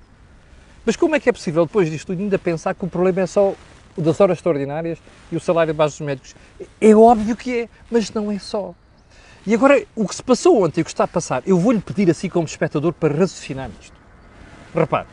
Mas 0.84 0.96
como 0.96 1.14
é 1.14 1.20
que 1.20 1.28
é 1.28 1.32
possível, 1.32 1.66
depois 1.66 1.90
disto 1.90 2.08
tudo, 2.08 2.20
ainda 2.20 2.38
pensar 2.38 2.74
que 2.74 2.84
o 2.84 2.88
problema 2.88 3.20
é 3.20 3.26
só 3.26 3.54
o 3.96 4.02
das 4.02 4.20
horas 4.20 4.38
extraordinárias 4.38 4.98
e 5.30 5.36
o 5.36 5.40
salário 5.40 5.72
de 5.72 5.76
base 5.76 5.98
dos 5.98 6.06
médicos? 6.06 6.34
É 6.80 6.94
óbvio 6.94 7.36
que 7.36 7.60
é, 7.60 7.68
mas 7.90 8.10
não 8.12 8.30
é 8.30 8.38
só. 8.38 8.74
E 9.46 9.54
agora, 9.54 9.80
o 9.94 10.06
que 10.08 10.14
se 10.14 10.22
passou 10.22 10.64
ontem 10.64 10.80
e 10.80 10.82
o 10.82 10.84
que 10.84 10.90
está 10.90 11.04
a 11.04 11.08
passar, 11.08 11.42
eu 11.46 11.56
vou-lhe 11.56 11.80
pedir 11.80 12.10
assim 12.10 12.28
como 12.28 12.46
espectador 12.46 12.92
para 12.92 13.16
raciocinar 13.16 13.68
nisto. 13.68 13.94
Repare, 14.74 15.06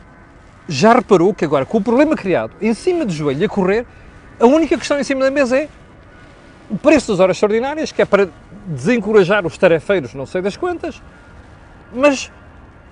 já 0.68 0.92
reparou 0.92 1.32
que 1.32 1.44
agora, 1.44 1.64
com 1.64 1.78
o 1.78 1.82
problema 1.82 2.16
criado, 2.16 2.52
em 2.60 2.74
cima 2.74 3.04
do 3.04 3.12
joelho 3.12 3.46
a 3.46 3.48
correr, 3.48 3.86
a 4.38 4.46
única 4.46 4.76
questão 4.76 4.98
em 4.98 5.04
cima 5.04 5.24
da 5.24 5.30
mesa 5.30 5.56
é 5.56 5.68
o 6.70 6.76
preço 6.76 7.12
das 7.12 7.20
horas 7.20 7.36
extraordinárias, 7.36 7.92
que 7.92 8.02
é 8.02 8.04
para 8.04 8.28
desencorajar 8.66 9.46
os 9.46 9.56
tarefeiros, 9.58 10.14
não 10.14 10.26
sei 10.26 10.40
das 10.40 10.56
quantas, 10.56 11.00
mas 11.92 12.30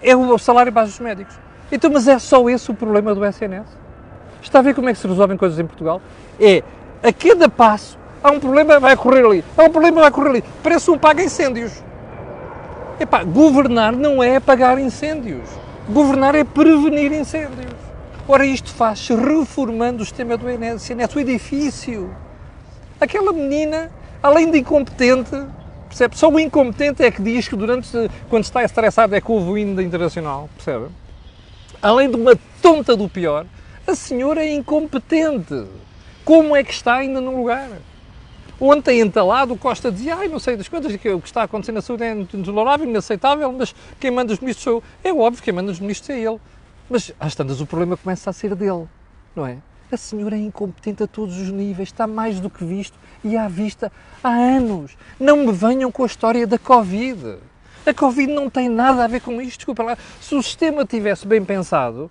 é 0.02 0.14
o 0.14 0.38
salário 0.38 0.70
base 0.70 0.90
dos 0.90 1.00
médicos. 1.00 1.34
Então, 1.70 1.90
mas 1.90 2.06
é 2.06 2.18
só 2.18 2.48
esse 2.50 2.70
o 2.70 2.74
problema 2.74 3.14
do 3.14 3.24
SNS? 3.24 3.66
Está 4.42 4.58
a 4.58 4.62
ver 4.62 4.74
como 4.74 4.88
é 4.88 4.92
que 4.92 4.98
se 4.98 5.06
resolvem 5.06 5.36
coisas 5.36 5.58
em 5.58 5.66
Portugal? 5.66 6.02
É, 6.38 6.62
a 7.02 7.12
cada 7.12 7.48
passo, 7.48 7.98
há 8.22 8.30
um 8.30 8.38
problema, 8.38 8.78
vai 8.78 8.96
correr 8.96 9.24
ali, 9.24 9.44
há 9.56 9.62
um 9.64 9.70
problema, 9.70 10.02
vai 10.02 10.10
correr 10.10 10.28
ali. 10.28 10.44
Parece 10.62 10.90
um 10.90 10.98
paga 10.98 11.22
incêndios. 11.22 11.82
Epá, 13.00 13.24
governar 13.24 13.92
não 13.92 14.22
é 14.22 14.36
apagar 14.36 14.78
incêndios. 14.78 15.48
Governar 15.88 16.34
é 16.34 16.44
prevenir 16.44 17.12
incêndios. 17.12 17.81
Ora, 18.32 18.46
isto 18.46 18.70
faz-se 18.70 19.14
reformando 19.14 20.02
o 20.02 20.06
sistema 20.06 20.38
do 20.38 20.50
INSS, 20.50 21.14
o 21.14 21.20
edifício. 21.20 22.16
Aquela 22.98 23.30
menina, 23.30 23.92
além 24.22 24.50
de 24.50 24.60
incompetente, 24.60 25.36
percebe? 25.86 26.16
Só 26.16 26.30
o 26.30 26.40
incompetente 26.40 27.02
é 27.02 27.10
que 27.10 27.20
diz 27.20 27.46
que 27.46 27.54
durante, 27.54 27.90
quando 28.30 28.44
está 28.44 28.64
estressado 28.64 29.14
é 29.14 29.20
que 29.20 29.30
houve 29.30 29.50
o 29.50 29.58
hino 29.58 29.82
Internacional, 29.82 30.48
percebe? 30.56 30.86
Além 31.82 32.08
de 32.10 32.16
uma 32.16 32.34
tonta 32.62 32.96
do 32.96 33.06
pior, 33.06 33.44
a 33.86 33.94
senhora 33.94 34.42
é 34.42 34.54
incompetente. 34.54 35.66
Como 36.24 36.56
é 36.56 36.64
que 36.64 36.72
está 36.72 36.94
ainda 36.94 37.20
no 37.20 37.36
lugar? 37.36 37.68
Ontem, 38.58 39.00
entalado, 39.00 39.54
Costa 39.58 39.92
dizia, 39.92 40.16
ai, 40.16 40.28
não 40.28 40.38
sei 40.38 40.56
das 40.56 40.68
coisas, 40.68 40.96
que 40.96 41.10
o 41.10 41.20
que 41.20 41.28
está 41.28 41.42
acontecendo 41.42 41.74
na 41.74 41.82
saúde 41.82 42.04
é 42.04 42.12
intolerável, 42.12 42.88
inaceitável, 42.88 43.52
mas 43.52 43.74
quem 44.00 44.10
manda 44.10 44.32
os 44.32 44.38
ministros 44.38 44.64
sou 44.64 44.82
eu. 45.04 45.10
É 45.10 45.12
óbvio 45.12 45.42
que 45.42 45.44
quem 45.44 45.52
manda 45.52 45.70
os 45.70 45.78
ministros 45.78 46.08
é 46.08 46.18
ele. 46.18 46.40
Mas, 46.92 47.10
às 47.18 47.34
tantas, 47.34 47.58
o 47.58 47.66
problema 47.66 47.96
começa 47.96 48.28
a 48.28 48.34
ser 48.34 48.54
dele, 48.54 48.86
não 49.34 49.46
é? 49.46 49.56
A 49.90 49.96
senhora 49.96 50.36
é 50.36 50.38
incompetente 50.38 51.02
a 51.02 51.06
todos 51.06 51.38
os 51.38 51.50
níveis, 51.50 51.88
está 51.88 52.06
mais 52.06 52.38
do 52.38 52.50
que 52.50 52.66
visto 52.66 52.98
e 53.24 53.34
à 53.34 53.48
vista 53.48 53.90
há 54.22 54.28
anos. 54.28 54.94
Não 55.18 55.38
me 55.38 55.52
venham 55.52 55.90
com 55.90 56.02
a 56.02 56.06
história 56.06 56.46
da 56.46 56.58
Covid. 56.58 57.38
A 57.86 57.94
Covid 57.94 58.30
não 58.30 58.50
tem 58.50 58.68
nada 58.68 59.04
a 59.04 59.06
ver 59.06 59.22
com 59.22 59.40
isto, 59.40 59.60
desculpa 59.60 59.82
lá. 59.82 59.96
Se 60.20 60.34
o 60.34 60.42
sistema 60.42 60.84
tivesse 60.84 61.26
bem 61.26 61.42
pensado, 61.42 62.10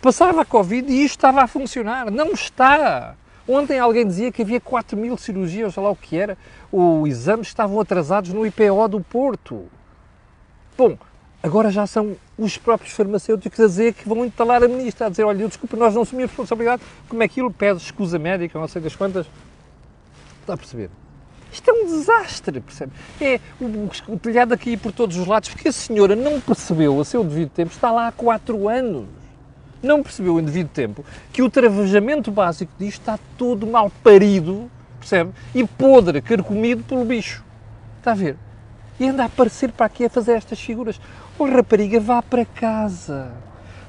passava 0.00 0.42
a 0.42 0.44
Covid 0.44 0.88
e 0.88 1.04
isto 1.04 1.16
estava 1.16 1.42
a 1.42 1.48
funcionar. 1.48 2.08
Não 2.08 2.30
está. 2.30 3.16
Ontem 3.48 3.80
alguém 3.80 4.06
dizia 4.06 4.30
que 4.30 4.42
havia 4.42 4.60
4 4.60 4.96
mil 4.96 5.16
cirurgias, 5.16 5.74
sei 5.74 5.82
lá 5.82 5.90
o 5.90 5.96
que 5.96 6.16
era, 6.16 6.38
os 6.70 7.08
exames 7.08 7.48
estavam 7.48 7.80
atrasados 7.80 8.32
no 8.32 8.46
IPO 8.46 8.86
do 8.86 9.00
Porto. 9.00 9.64
Bom, 10.78 10.96
agora 11.42 11.70
já 11.70 11.86
são 11.86 12.16
os 12.38 12.56
próprios 12.56 12.92
farmacêuticos 12.92 13.60
a 13.60 13.66
dizer 13.66 13.94
que 13.94 14.08
vão 14.08 14.24
entalar 14.24 14.62
a 14.62 14.68
ministra, 14.68 15.06
a 15.06 15.10
dizer, 15.10 15.24
olha, 15.24 15.46
desculpa, 15.46 15.76
nós 15.76 15.94
não 15.94 16.02
assumimos 16.02 16.30
responsabilidade, 16.30 16.82
como 17.08 17.22
é 17.22 17.26
aquilo 17.26 17.52
pede 17.52 17.80
escusa 17.80 18.18
médica, 18.18 18.58
não 18.58 18.68
sei 18.68 18.82
das 18.82 18.94
quantas. 18.94 19.26
Está 20.40 20.54
a 20.54 20.56
perceber? 20.56 20.90
Isto 21.52 21.70
é 21.70 21.72
um 21.72 21.86
desastre, 21.86 22.60
percebe? 22.60 22.92
É 23.20 23.40
o, 23.60 23.90
o 24.12 24.18
telhado 24.18 24.52
aqui 24.52 24.76
por 24.76 24.92
todos 24.92 25.16
os 25.16 25.26
lados, 25.26 25.48
porque 25.48 25.68
a 25.68 25.72
senhora 25.72 26.14
não 26.14 26.40
percebeu 26.40 27.00
a 27.00 27.04
seu 27.04 27.24
devido 27.24 27.50
tempo, 27.50 27.72
está 27.72 27.90
lá 27.90 28.08
há 28.08 28.12
4 28.12 28.68
anos 28.68 29.20
não 29.82 30.02
percebeu 30.02 30.38
em 30.38 30.44
devido 30.44 30.68
tempo 30.68 31.04
que 31.32 31.42
o 31.42 31.50
travejamento 31.50 32.30
básico 32.30 32.72
disto 32.78 33.00
está 33.00 33.18
todo 33.36 33.66
mal 33.66 33.90
parido, 34.02 34.70
percebe? 34.98 35.32
E 35.54 35.66
podre, 35.66 36.20
carcomido 36.20 36.82
pelo 36.84 37.04
bicho. 37.04 37.44
Está 37.98 38.12
a 38.12 38.14
ver? 38.14 38.36
E 38.98 39.08
anda 39.08 39.22
a 39.22 39.26
aparecer 39.26 39.72
para 39.72 39.86
aqui 39.86 40.04
a 40.04 40.10
fazer 40.10 40.32
estas 40.32 40.60
figuras. 40.60 41.00
Oh 41.42 41.46
rapariga, 41.46 41.98
vá 41.98 42.20
para 42.20 42.44
casa. 42.44 43.32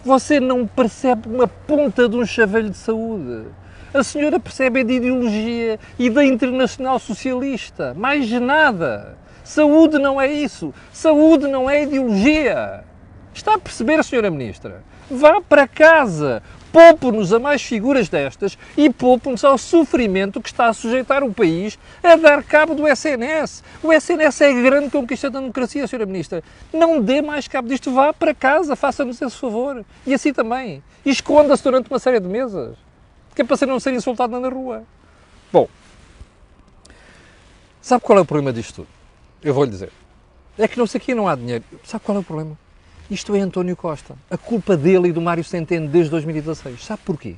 Você 0.05 0.39
não 0.39 0.65
percebe 0.65 1.27
uma 1.27 1.49
ponta 1.49 2.07
de 2.07 2.15
um 2.15 2.25
chaveiro 2.25 2.69
de 2.69 2.77
saúde. 2.77 3.47
A 3.93 4.01
senhora 4.05 4.39
percebe 4.39 4.85
de 4.85 4.93
ideologia 4.93 5.77
e 5.99 6.09
da 6.09 6.23
internacional 6.23 6.97
socialista. 6.97 7.93
Mais 7.93 8.31
nada. 8.31 9.17
Saúde 9.43 9.99
não 9.99 10.21
é 10.21 10.31
isso. 10.31 10.73
Saúde 10.93 11.45
não 11.49 11.69
é 11.69 11.83
ideologia. 11.83 12.85
Está 13.33 13.55
a 13.55 13.59
perceber, 13.59 14.01
senhora 14.01 14.31
Ministra? 14.31 14.81
Vá 15.09 15.41
para 15.41 15.67
casa. 15.67 16.41
Poupe-nos 16.71 17.33
a 17.33 17.39
mais 17.39 17.61
figuras 17.61 18.07
destas 18.07 18.57
e 18.77 18.89
poupe-nos 18.89 19.43
ao 19.43 19.57
sofrimento 19.57 20.39
que 20.39 20.47
está 20.47 20.67
a 20.67 20.73
sujeitar 20.73 21.21
o 21.23 21.33
país 21.33 21.77
a 22.01 22.15
dar 22.15 22.41
cabo 22.43 22.73
do 22.73 22.87
SNS. 22.87 23.61
O 23.83 23.91
SNS 23.91 24.41
é 24.41 24.49
a 24.49 24.61
grande 24.61 24.89
conquista 24.89 25.29
da 25.29 25.39
democracia, 25.39 25.83
Sra. 25.83 26.05
Ministra. 26.05 26.41
Não 26.71 27.01
dê 27.01 27.21
mais 27.21 27.47
cabo 27.47 27.67
disto. 27.67 27.91
Vá 27.93 28.13
para 28.13 28.33
casa, 28.33 28.75
faça-nos 28.75 29.21
esse 29.21 29.35
favor. 29.35 29.83
E 30.07 30.13
assim 30.13 30.31
também. 30.31 30.81
Esconda-se 31.05 31.63
durante 31.63 31.89
uma 31.89 31.99
série 31.99 32.19
de 32.19 32.27
mesas. 32.27 32.77
Que 33.35 33.41
é 33.41 33.45
para 33.45 33.67
não 33.67 33.79
ser 33.79 33.93
insultado 33.93 34.39
na 34.39 34.47
rua. 34.47 34.83
Bom, 35.51 35.67
sabe 37.81 38.03
qual 38.03 38.17
é 38.17 38.21
o 38.21 38.25
problema 38.25 38.53
disto 38.53 38.75
tudo? 38.75 38.87
Eu 39.43 39.53
vou-lhe 39.53 39.71
dizer. 39.71 39.91
É 40.57 40.67
que 40.67 40.77
não 40.77 40.87
sei 40.87 40.99
aqui 40.99 41.13
não 41.13 41.27
há 41.27 41.35
dinheiro. 41.35 41.63
Sabe 41.83 42.03
qual 42.05 42.17
é 42.17 42.21
o 42.21 42.23
problema? 42.23 42.57
Isto 43.11 43.35
é 43.35 43.41
António 43.41 43.75
Costa. 43.75 44.15
A 44.29 44.37
culpa 44.37 44.77
dele 44.77 45.09
e 45.09 45.11
do 45.11 45.19
Mário 45.19 45.43
Centeno 45.43 45.85
desde 45.85 46.09
2016. 46.11 46.85
Sabe 46.85 47.01
porquê? 47.03 47.35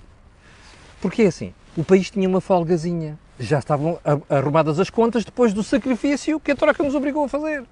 Porque 1.01 1.23
é 1.23 1.25
assim, 1.25 1.51
o 1.75 1.83
país 1.83 2.11
tinha 2.11 2.29
uma 2.29 2.39
folgazinha. 2.39 3.17
Já 3.39 3.57
estavam 3.57 3.99
arrumadas 4.29 4.79
as 4.79 4.91
contas 4.91 5.25
depois 5.25 5.51
do 5.51 5.63
sacrifício 5.63 6.39
que 6.39 6.51
a 6.51 6.55
Troca 6.55 6.83
nos 6.83 6.93
obrigou 6.93 7.23
a 7.25 7.27
fazer. 7.27 7.63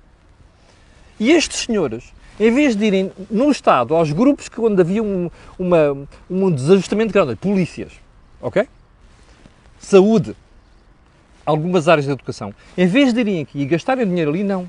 E 1.19 1.29
estes 1.29 1.59
senhores, 1.59 2.11
em 2.39 2.51
vez 2.51 2.75
de 2.75 2.83
irem 2.83 3.11
no 3.29 3.51
Estado 3.51 3.93
aos 3.93 4.11
grupos 4.11 4.49
que 4.49 4.59
onde 4.59 4.81
havia 4.81 5.03
um, 5.03 5.29
uma, 5.59 6.07
um 6.27 6.49
desajustamento 6.49 7.13
grande, 7.13 7.35
polícias, 7.35 7.91
ok? 8.41 8.67
Saúde, 9.79 10.35
algumas 11.45 11.87
áreas 11.87 12.07
da 12.07 12.13
educação, 12.13 12.51
em 12.75 12.87
vez 12.87 13.13
de 13.13 13.19
irem 13.19 13.41
aqui 13.41 13.59
e 13.59 13.65
gastarem 13.65 14.07
dinheiro 14.07 14.31
ali, 14.31 14.43
não 14.43 14.67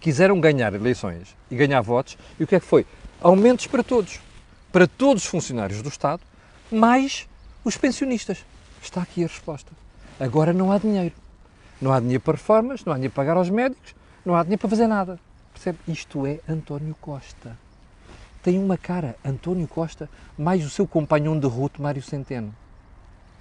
quiseram 0.00 0.40
ganhar 0.40 0.74
eleições 0.74 1.36
e 1.50 1.54
ganhar 1.54 1.80
votos, 1.82 2.16
e 2.38 2.44
o 2.44 2.46
que 2.46 2.56
é 2.56 2.60
que 2.60 2.66
foi? 2.66 2.86
Aumentos 3.20 3.66
para 3.66 3.84
todos. 3.84 4.18
Para 4.72 4.86
todos 4.86 5.24
os 5.24 5.28
funcionários 5.28 5.82
do 5.82 5.88
Estado, 5.88 6.22
mais 6.72 7.28
os 7.64 7.76
pensionistas. 7.76 8.44
Está 8.82 9.02
aqui 9.02 9.22
a 9.22 9.26
resposta. 9.26 9.70
Agora 10.18 10.52
não 10.52 10.72
há 10.72 10.78
dinheiro. 10.78 11.14
Não 11.80 11.92
há 11.92 12.00
dinheiro 12.00 12.22
para 12.22 12.36
reformas, 12.36 12.84
não 12.84 12.92
há 12.92 12.96
dinheiro 12.96 13.12
para 13.12 13.22
pagar 13.22 13.36
aos 13.36 13.50
médicos, 13.50 13.94
não 14.24 14.34
há 14.34 14.42
dinheiro 14.42 14.60
para 14.60 14.70
fazer 14.70 14.86
nada. 14.86 15.20
Percebe? 15.52 15.78
Isto 15.86 16.26
é 16.26 16.40
António 16.48 16.96
Costa. 17.00 17.56
Tem 18.42 18.58
uma 18.58 18.78
cara, 18.78 19.16
António 19.24 19.68
Costa, 19.68 20.08
mais 20.38 20.64
o 20.64 20.70
seu 20.70 20.86
companhão 20.86 21.38
de 21.38 21.46
ruto, 21.46 21.82
Mário 21.82 22.02
Centeno. 22.02 22.54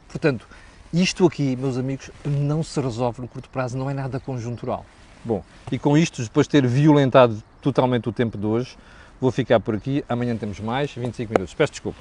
Portanto, 0.10 0.48
isto 0.92 1.26
aqui, 1.26 1.56
meus 1.56 1.78
amigos, 1.78 2.10
não 2.26 2.64
se 2.64 2.80
resolve 2.82 3.22
no 3.22 3.28
curto 3.28 3.50
prazo, 3.50 3.78
não 3.78 3.90
é 3.90 3.94
nada 3.94 4.20
conjuntural. 4.20 4.86
Bom, 5.24 5.44
e 5.72 5.78
com 5.78 5.98
isto, 5.98 6.24
depois 6.24 6.48
de 6.48 6.52
ter 6.52 6.66
violentado 6.66 7.42
totalmente 7.62 8.08
o 8.08 8.12
tempo 8.12 8.38
de 8.38 8.46
hoje, 8.46 8.78
vou 9.20 9.32
ficar 9.32 9.60
por 9.60 9.76
aqui. 9.76 10.04
Amanhã 10.08 10.36
temos 10.38 10.60
mais 10.60 10.92
25 10.94 11.34
minutos. 11.34 11.54
Peço 11.54 11.74
desculpa. 11.74 12.00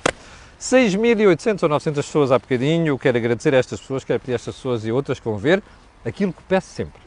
6.800 0.60 1.62
ou 1.62 1.68
900 1.68 2.06
pessoas 2.06 2.32
há 2.32 2.38
bocadinho. 2.38 2.88
Eu 2.88 2.98
quero 2.98 3.18
agradecer 3.18 3.54
a 3.54 3.58
estas 3.58 3.80
pessoas, 3.80 4.04
quero 4.04 4.20
pedir 4.20 4.32
a 4.32 4.34
estas 4.36 4.54
pessoas 4.54 4.84
e 4.84 4.92
outras 4.92 5.18
que 5.18 5.24
vão 5.24 5.36
ver 5.36 5.62
aquilo 6.04 6.32
que 6.32 6.42
peço 6.44 6.68
sempre: 6.68 7.00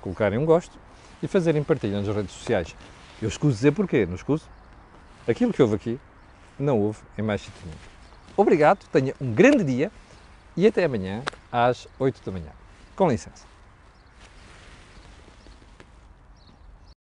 colocarem 0.00 0.38
um 0.38 0.44
gosto 0.44 0.76
e 1.22 1.28
fazerem 1.28 1.62
partilha 1.62 2.00
nas 2.00 2.14
redes 2.14 2.32
sociais. 2.32 2.74
Eu 3.20 3.28
escuso 3.28 3.56
dizer 3.56 3.72
porquê, 3.72 4.06
não 4.06 4.14
escuso? 4.14 4.44
Aquilo 5.26 5.52
que 5.52 5.60
houve 5.60 5.74
aqui 5.74 6.00
não 6.58 6.80
houve 6.80 7.00
em 7.16 7.22
mais 7.22 7.40
sítio 7.40 7.60
nenhum. 7.64 7.76
Obrigado, 8.36 8.86
tenha 8.92 9.14
um 9.20 9.32
grande 9.32 9.64
dia 9.64 9.90
e 10.56 10.66
até 10.66 10.84
amanhã 10.84 11.22
às 11.50 11.88
8 11.98 12.22
da 12.24 12.32
manhã. 12.32 12.50
Com 12.94 13.08
licença. 13.08 13.47